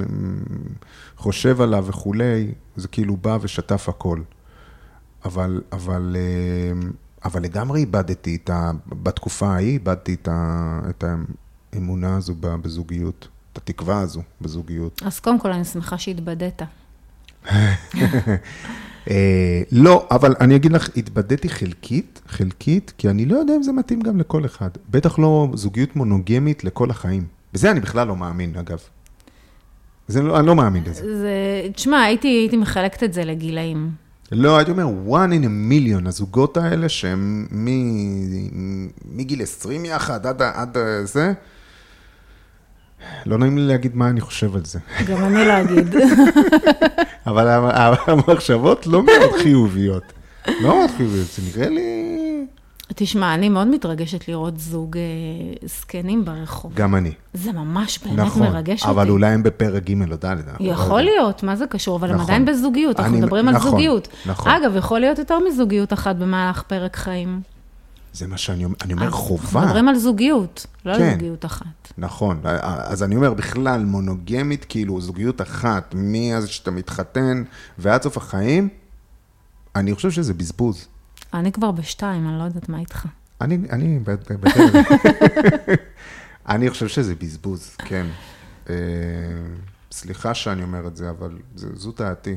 חושב 1.16 1.60
עליו 1.60 1.84
וכולי, 1.86 2.52
זה 2.76 2.88
כאילו 2.88 3.16
בא 3.16 3.38
ושטף 3.40 3.88
הכל. 3.88 4.20
אבל, 5.24 5.62
אבל 5.72 6.16
אבל 7.24 7.42
לגמרי 7.42 7.80
איבדתי 7.80 8.36
את 8.36 8.50
ה... 8.50 8.70
בתקופה 8.86 9.48
ההיא 9.48 9.72
איבדתי 9.72 10.14
את, 10.14 10.28
ה... 10.28 10.80
את 10.90 11.04
האמונה 11.72 12.16
הזו 12.16 12.34
בזוגיות, 12.40 13.28
התקווה 13.58 14.00
הזו 14.00 14.22
בזוגיות. 14.40 15.02
אז 15.04 15.20
קודם 15.20 15.40
כל, 15.40 15.52
אני 15.52 15.64
שמחה 15.64 15.98
שהתבדית. 15.98 16.62
אה, 19.10 19.62
לא, 19.72 20.06
אבל 20.10 20.34
אני 20.40 20.56
אגיד 20.56 20.72
לך, 20.72 20.88
התבדיתי 20.96 21.48
חלקית, 21.48 22.20
חלקית, 22.28 22.92
כי 22.98 23.10
אני 23.10 23.26
לא 23.26 23.36
יודע 23.36 23.56
אם 23.56 23.62
זה 23.62 23.72
מתאים 23.72 24.00
גם 24.00 24.20
לכל 24.20 24.44
אחד. 24.44 24.70
בטח 24.90 25.18
לא 25.18 25.48
זוגיות 25.54 25.96
מונוגמית 25.96 26.64
לכל 26.64 26.90
החיים. 26.90 27.24
בזה 27.52 27.70
אני 27.70 27.80
בכלל 27.80 28.06
לא 28.06 28.16
מאמין, 28.16 28.56
אגב. 28.56 28.78
זה 30.08 30.22
לא, 30.22 30.38
אני 30.38 30.46
לא 30.46 30.54
מאמין 30.54 30.84
בזה. 30.84 31.18
זה, 31.18 31.32
תשמע, 31.74 32.02
הייתי, 32.02 32.28
הייתי 32.28 32.56
מחלקת 32.56 33.02
את 33.02 33.12
זה 33.12 33.24
לגילאים. 33.24 33.90
לא, 34.32 34.56
הייתי 34.56 34.70
אומר, 34.70 34.86
one 35.08 35.30
in 35.32 35.44
a 35.44 35.72
million, 35.72 36.08
הזוגות 36.08 36.56
האלה 36.56 36.88
שהם 36.88 37.46
מגיל 39.04 39.42
20 39.42 39.84
יחד 39.84 40.26
עד, 40.26 40.42
עד 40.42 40.76
זה, 41.04 41.32
לא 43.26 43.38
נעים 43.38 43.58
לי 43.58 43.66
להגיד 43.66 43.96
מה 43.96 44.08
אני 44.08 44.20
חושב 44.20 44.56
על 44.56 44.64
זה. 44.64 44.78
גם 45.06 45.24
אני 45.24 45.44
לא 45.48 45.60
אגיד. 45.60 45.94
אבל 47.26 47.48
המחשבות 48.06 48.86
לא 48.86 49.02
מאוד 49.02 49.32
חיוביות. 49.42 50.02
לא 50.48 50.78
מאוד 50.78 50.90
חיוביות, 50.96 51.26
זה 51.26 51.42
נראה 51.42 51.68
לי... 51.68 52.04
תשמע, 52.94 53.34
אני 53.34 53.48
מאוד 53.48 53.66
מתרגשת 53.68 54.28
לראות 54.28 54.58
זוג 54.58 54.96
אה, 54.96 55.02
זקנים 55.68 56.24
ברחוב. 56.24 56.74
גם 56.74 56.94
אני. 56.94 57.12
זה 57.34 57.52
ממש 57.52 57.98
באמת 57.98 58.18
נכון, 58.18 58.42
מרגש 58.42 58.82
אותי. 58.82 58.90
אבל 58.90 59.10
אולי 59.10 59.26
הם 59.26 59.42
בפרק 59.42 59.90
ג' 59.90 60.12
או 60.12 60.16
ד'. 60.16 60.36
לא 60.60 60.72
יכול 60.72 61.02
להיות, 61.02 61.42
מה 61.42 61.56
זה 61.56 61.66
קשור? 61.66 61.96
אבל 61.96 62.08
נכון. 62.08 62.20
הם 62.20 62.24
עדיין 62.24 62.44
בזוגיות, 62.44 63.00
אנחנו 63.00 63.16
מדברים 63.16 63.48
נכון, 63.48 63.66
על 63.66 63.70
זוגיות. 63.70 64.08
נכון. 64.26 64.52
אגב, 64.52 64.76
יכול 64.76 65.00
להיות 65.00 65.18
יותר 65.18 65.38
מזוגיות 65.48 65.92
אחת 65.92 66.16
במהלך 66.16 66.62
פרק 66.62 66.96
חיים. 66.96 67.40
זה 68.18 68.26
מה 68.26 68.38
שאני 68.38 68.64
אומר, 68.64 68.76
אני 68.82 68.92
אומר 68.92 69.10
חובה. 69.10 69.42
אנחנו 69.44 69.60
מדברים 69.60 69.88
על 69.88 69.98
זוגיות, 69.98 70.66
לא 70.84 70.94
כן, 70.94 71.02
על 71.02 71.12
זוגיות 71.12 71.44
אחת. 71.44 71.92
נכון, 71.98 72.40
אז 72.64 73.02
אני 73.02 73.16
אומר 73.16 73.34
בכלל 73.34 73.84
מונוגמית, 73.84 74.66
כאילו 74.68 75.00
זוגיות 75.00 75.40
אחת, 75.40 75.94
מאז 75.98 76.48
שאתה 76.48 76.70
מתחתן 76.70 77.42
ועד 77.78 78.02
סוף 78.02 78.16
החיים, 78.16 78.68
אני 79.76 79.94
חושב 79.94 80.10
שזה 80.10 80.34
בזבוז. 80.34 80.88
אני 81.34 81.52
כבר 81.52 81.70
בשתיים, 81.70 82.28
אני 82.28 82.38
לא 82.38 82.44
יודעת 82.44 82.68
מה 82.68 82.78
איתך. 82.78 83.06
אני, 83.40 83.58
אני. 83.70 83.98
אני 86.48 86.70
חושב 86.70 86.88
שזה 86.88 87.14
בזבוז, 87.14 87.76
כן. 87.78 88.06
אה, 88.70 88.74
סליחה 89.92 90.34
שאני 90.34 90.62
אומר 90.62 90.86
את 90.86 90.96
זה, 90.96 91.10
אבל 91.10 91.38
זו 91.54 91.92
דעתי. 91.92 92.36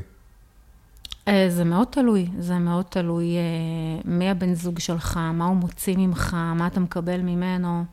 אה, 1.28 1.46
זה 1.48 1.64
מאוד 1.64 1.88
תלוי, 1.90 2.28
זה 2.38 2.58
מאוד 2.58 2.84
תלוי 2.84 3.36
אה, 3.36 4.00
מי 4.04 4.30
הבן 4.30 4.54
זוג 4.54 4.78
שלך, 4.78 5.16
מה 5.16 5.44
הוא 5.44 5.56
מוציא 5.56 5.96
ממך, 5.98 6.34
מה 6.34 6.66
אתה 6.66 6.80
מקבל 6.80 7.20
ממנו. 7.20 7.84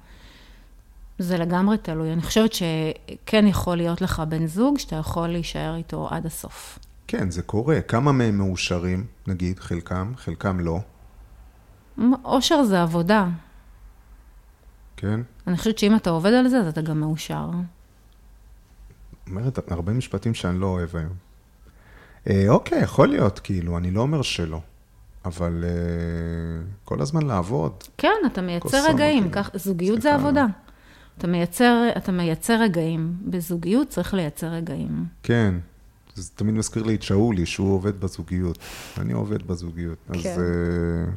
זה 1.20 1.38
לגמרי 1.38 1.78
תלוי. 1.78 2.14
אני 2.14 2.22
חושבת 2.22 2.54
שכן 2.54 3.48
יכול 3.48 3.78
להיות 3.78 4.02
לך 4.02 4.24
בן 4.30 4.48
זוג 4.48 4.78
שאתה 4.78 4.96
יכול 4.96 5.28
להישאר 5.28 5.76
איתו 5.76 6.08
עד 6.12 6.26
הסוף. 6.26 6.80
כן, 7.08 7.32
זה 7.32 7.42
קורה. 7.42 7.82
כמה 7.82 8.12
מהם 8.12 8.38
מאושרים, 8.38 9.06
נגיד, 9.28 9.60
חלקם, 9.60 10.14
חלקם 10.18 10.60
לא? 10.60 10.80
אושר 12.26 12.64
זה 12.64 12.82
עבודה. 12.82 13.28
כן? 14.98 15.20
אני 15.48 15.58
חושבת 15.58 15.78
שאם 15.78 15.96
אתה 15.96 16.10
עובד 16.10 16.34
על 16.34 16.48
זה, 16.48 16.60
אז 16.60 16.68
אתה 16.68 16.82
גם 16.82 17.00
מאושר. 17.00 17.50
אומרת 19.30 19.72
הרבה 19.72 19.94
משפטים 19.94 20.34
שאני 20.34 20.60
לא 20.60 20.66
אוהב 20.66 20.96
היום. 20.96 21.29
אה, 22.30 22.46
אוקיי, 22.50 22.82
יכול 22.82 23.08
להיות, 23.08 23.40
כאילו, 23.40 23.78
אני 23.78 23.92
לא 23.92 24.02
אומר 24.02 24.22
שלא, 24.22 24.60
אבל 25.26 25.64
אה, 25.64 25.70
כל 26.84 27.02
הזמן 27.02 27.26
לעבוד. 27.26 27.72
כן, 27.98 28.16
אתה 28.26 28.42
מייצר 28.42 28.90
רגעים. 28.90 29.30
כך, 29.32 29.50
זוגיות 29.54 30.02
זה 30.02 30.16
עבודה. 30.16 30.46
אתה 31.18 31.28
מייצר, 31.28 31.90
אתה 31.98 32.12
מייצר 32.12 32.62
רגעים, 32.62 33.14
בזוגיות 33.26 33.90
צריך 33.90 34.14
לייצר 34.14 34.48
רגעים. 34.48 35.06
כן, 35.24 35.56
זה 36.16 36.30
תמיד 36.36 36.56
מזכיר 36.56 36.84
לי 36.84 36.96
את 36.96 37.02
שאולי, 37.02 37.46
שהוא 37.46 37.74
עובד 37.74 38.00
בזוגיות. 38.00 38.58
אני 38.98 39.14
עובד 39.14 39.48
בזוגיות. 39.48 39.98
כן. 40.14 40.20
אז 40.20 40.26
אה, 40.26 41.12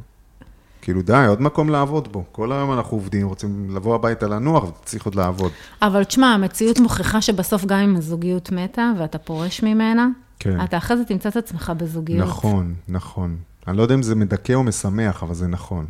כאילו, 0.82 1.02
די, 1.02 1.24
עוד 1.28 1.42
מקום 1.42 1.68
לעבוד 1.68 2.12
בו. 2.12 2.24
כל 2.32 2.52
היום 2.52 2.72
אנחנו 2.72 2.96
עובדים, 2.96 3.26
רוצים 3.26 3.76
לבוא 3.76 3.94
הביתה 3.94 4.26
לנוח, 4.26 4.64
וצריך 4.64 5.04
עוד 5.04 5.14
לעבוד. 5.14 5.52
אבל 5.82 6.04
תשמע, 6.04 6.26
המציאות 6.26 6.78
מוכיחה 6.80 7.20
שבסוף 7.22 7.64
גם 7.64 7.78
אם 7.78 7.96
הזוגיות 7.96 8.52
מתה 8.52 8.92
ואתה 8.98 9.18
פורש 9.18 9.62
ממנה, 9.62 10.08
כן. 10.42 10.64
אתה 10.64 10.76
אחרי 10.76 10.96
זה 10.96 11.04
תמצא 11.04 11.28
את 11.28 11.36
עצמך 11.36 11.72
בזוגיות. 11.76 12.28
נכון, 12.28 12.74
נכון. 12.88 13.36
אני 13.68 13.76
לא 13.76 13.82
יודע 13.82 13.94
אם 13.94 14.02
זה 14.02 14.14
מדכא 14.14 14.52
או 14.52 14.62
משמח, 14.62 15.22
אבל 15.22 15.34
זה 15.34 15.46
נכון. 15.46 15.86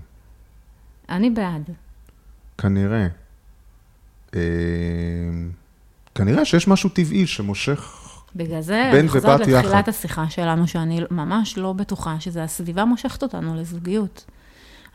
אני 1.09 1.31
בעד. 1.31 1.71
כנראה. 2.59 3.07
אה, 4.35 4.41
כנראה 6.15 6.45
שיש 6.45 6.69
משהו 6.69 6.91
טבעי 6.91 7.27
שמושך 7.27 7.99
בגלל 8.37 8.61
זה, 8.61 8.91
אני 9.01 9.09
חוזרת 9.09 9.41
לתחילת 9.41 9.89
השיחה 9.89 10.31
שלנו, 10.31 10.69
שאני 10.69 11.01
ממש 11.11 11.59
לא 11.59 11.73
בטוחה 11.73 12.21
שזה 12.21 12.43
הסביבה 12.43 12.85
מושכת 12.85 13.23
אותנו 13.23 13.55
לזוגיות. 13.55 14.25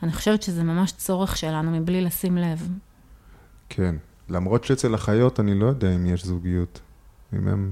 אני 0.02 0.12
חושבת 0.12 0.42
שזה 0.42 0.64
ממש 0.64 0.92
צורך 0.92 1.36
שלנו, 1.36 1.70
מבלי 1.70 2.00
לשים 2.00 2.38
לב. 2.38 2.68
כן, 3.68 3.94
למרות 4.28 4.64
שאצל 4.64 4.94
החיות 4.94 5.40
אני 5.40 5.54
לא 5.54 5.66
יודע 5.66 5.94
אם 5.94 6.06
יש 6.06 6.24
זוגיות, 6.24 6.80
אם 7.32 7.48
הם 7.48 7.70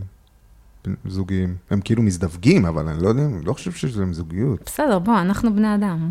זוגיים. 1.07 1.57
הם 1.71 1.81
כאילו 1.81 2.03
מזדווגים, 2.03 2.67
אבל 2.67 2.89
אני 2.89 3.03
לא 3.03 3.09
יודע, 3.09 3.25
אני 3.25 3.45
לא 3.45 3.53
חושב 3.53 3.73
שיש 3.73 3.97
להם 3.97 4.13
זוגיות. 4.13 4.63
בסדר, 4.67 4.99
בוא, 4.99 5.21
אנחנו 5.21 5.55
בני 5.55 5.75
אדם. 5.75 6.11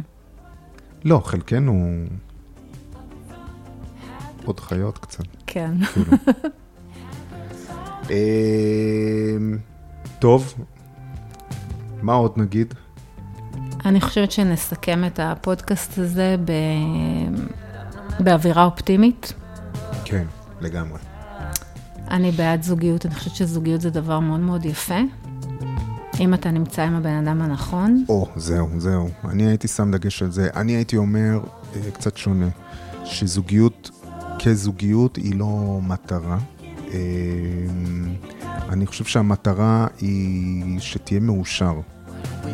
לא, 1.06 1.22
חלקנו 1.26 2.06
עוד 4.46 4.60
חיות 4.60 4.98
קצת. 4.98 5.24
כן. 5.48 5.72
אמ, 8.10 9.58
טוב, 10.20 10.54
מה 12.02 12.14
עוד 12.14 12.34
נגיד? 12.38 12.74
אני 13.86 14.02
חושבת 14.02 14.32
שנסכם 14.32 15.06
את 15.06 15.20
הפודקאסט 15.24 15.98
הזה 15.98 16.36
ב... 16.46 16.52
באווירה 18.20 18.66
אופטימית. 18.66 19.34
כן, 20.06 20.26
לגמרי. 20.62 21.00
אני 22.16 22.32
בעד 22.32 22.64
זוגיות, 22.64 23.06
אני 23.06 23.16
חושבת 23.16 23.36
שזוגיות 23.36 23.82
זה 23.82 23.90
דבר 23.90 24.20
מאוד 24.20 24.40
מאוד 24.40 24.66
יפה. 24.66 25.00
אם 26.20 26.34
אתה 26.34 26.52
נמצא 26.52 26.84
עם 26.84 26.96
הבן 26.96 27.28
אדם 27.28 27.42
הנכון. 27.42 28.06
או, 28.10 28.28
זהו, 28.36 28.70
זהו. 28.78 29.10
אני 29.26 29.44
הייתי 29.46 29.68
שם 29.68 29.92
דגש 29.92 30.24
על 30.24 30.32
זה. 30.32 30.50
אני 30.56 30.72
הייתי 30.72 30.98
אומר, 30.98 31.40
אה, 31.76 31.92
קצת 31.92 32.18
שונה, 32.18 32.48
שזוגיות 33.06 33.92
כזוגיות 34.46 35.16
היא 35.16 35.36
לא 35.36 35.80
מטרה. 35.84 36.38
אה, 36.94 37.00
אני 38.70 38.86
חושב 38.86 39.06
שהמטרה 39.06 39.88
היא 40.02 40.80
שתהיה 40.80 41.20
מאושר. 41.20 41.74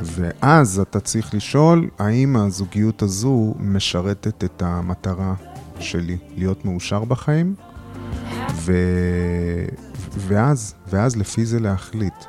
ואז 0.04 0.80
אתה 0.80 1.00
צריך 1.00 1.34
לשאול, 1.34 1.90
האם 2.00 2.36
הזוגיות 2.36 3.02
הזו 3.02 3.54
משרתת 3.60 4.44
את 4.44 4.62
המטרה 4.62 5.34
שלי, 5.80 6.18
להיות 6.38 6.66
מאושר 6.66 7.04
בחיים? 7.06 7.56
ו... 8.66 8.74
ואז, 10.18 10.74
ואז 10.88 11.16
לפי 11.16 11.46
זה 11.46 11.60
להחליט. 11.60 12.26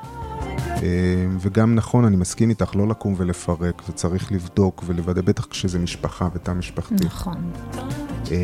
אה, 0.83 1.27
וגם 1.39 1.75
נכון, 1.75 2.05
אני 2.05 2.17
מסכים 2.17 2.51
איתך, 2.51 2.77
לא 2.77 2.89
לקום 2.89 3.15
ולפרק, 3.17 3.83
וצריך 3.89 4.33
לבדוק 4.33 4.83
ולוודא, 4.87 5.21
בטח 5.23 5.45
כשזה 5.45 5.79
משפחה 5.79 6.29
ותא 6.35 6.51
משפחתי. 6.51 7.05
נכון. 7.05 7.53
אה, 8.31 8.37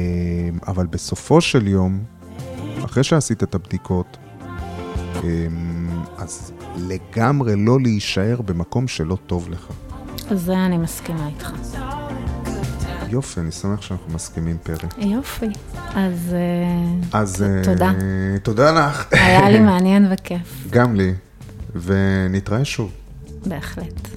אבל 0.66 0.86
בסופו 0.86 1.40
של 1.40 1.66
יום, 1.66 2.04
אחרי 2.84 3.04
שעשית 3.04 3.42
את 3.42 3.54
הבדיקות, 3.54 4.16
אה, 5.14 5.20
אז 6.18 6.52
לגמרי 6.76 7.56
לא 7.56 7.80
להישאר 7.80 8.40
במקום 8.42 8.88
שלא 8.88 9.16
טוב 9.26 9.48
לך. 9.50 9.66
זה 10.30 10.66
אני 10.66 10.78
מסכימה 10.78 11.28
איתך. 11.28 11.52
יופי, 13.10 13.40
אני 13.40 13.50
שמח 13.52 13.82
שאנחנו 13.82 14.12
מסכימים, 14.14 14.56
פרי. 14.62 14.88
יופי. 14.98 15.46
אז, 15.94 16.34
אה, 16.34 17.18
אז 17.20 17.44
תודה. 17.64 17.90
Uh, 17.90 18.38
תודה 18.42 18.70
לך. 18.72 19.06
היה 19.12 19.50
לי 19.50 19.60
מעניין 19.70 20.08
וכיף. 20.12 20.66
גם 20.70 20.96
לי, 20.96 21.14
ונתראה 21.74 22.64
שוב. 22.64 22.92
בהחלט. 23.46 24.08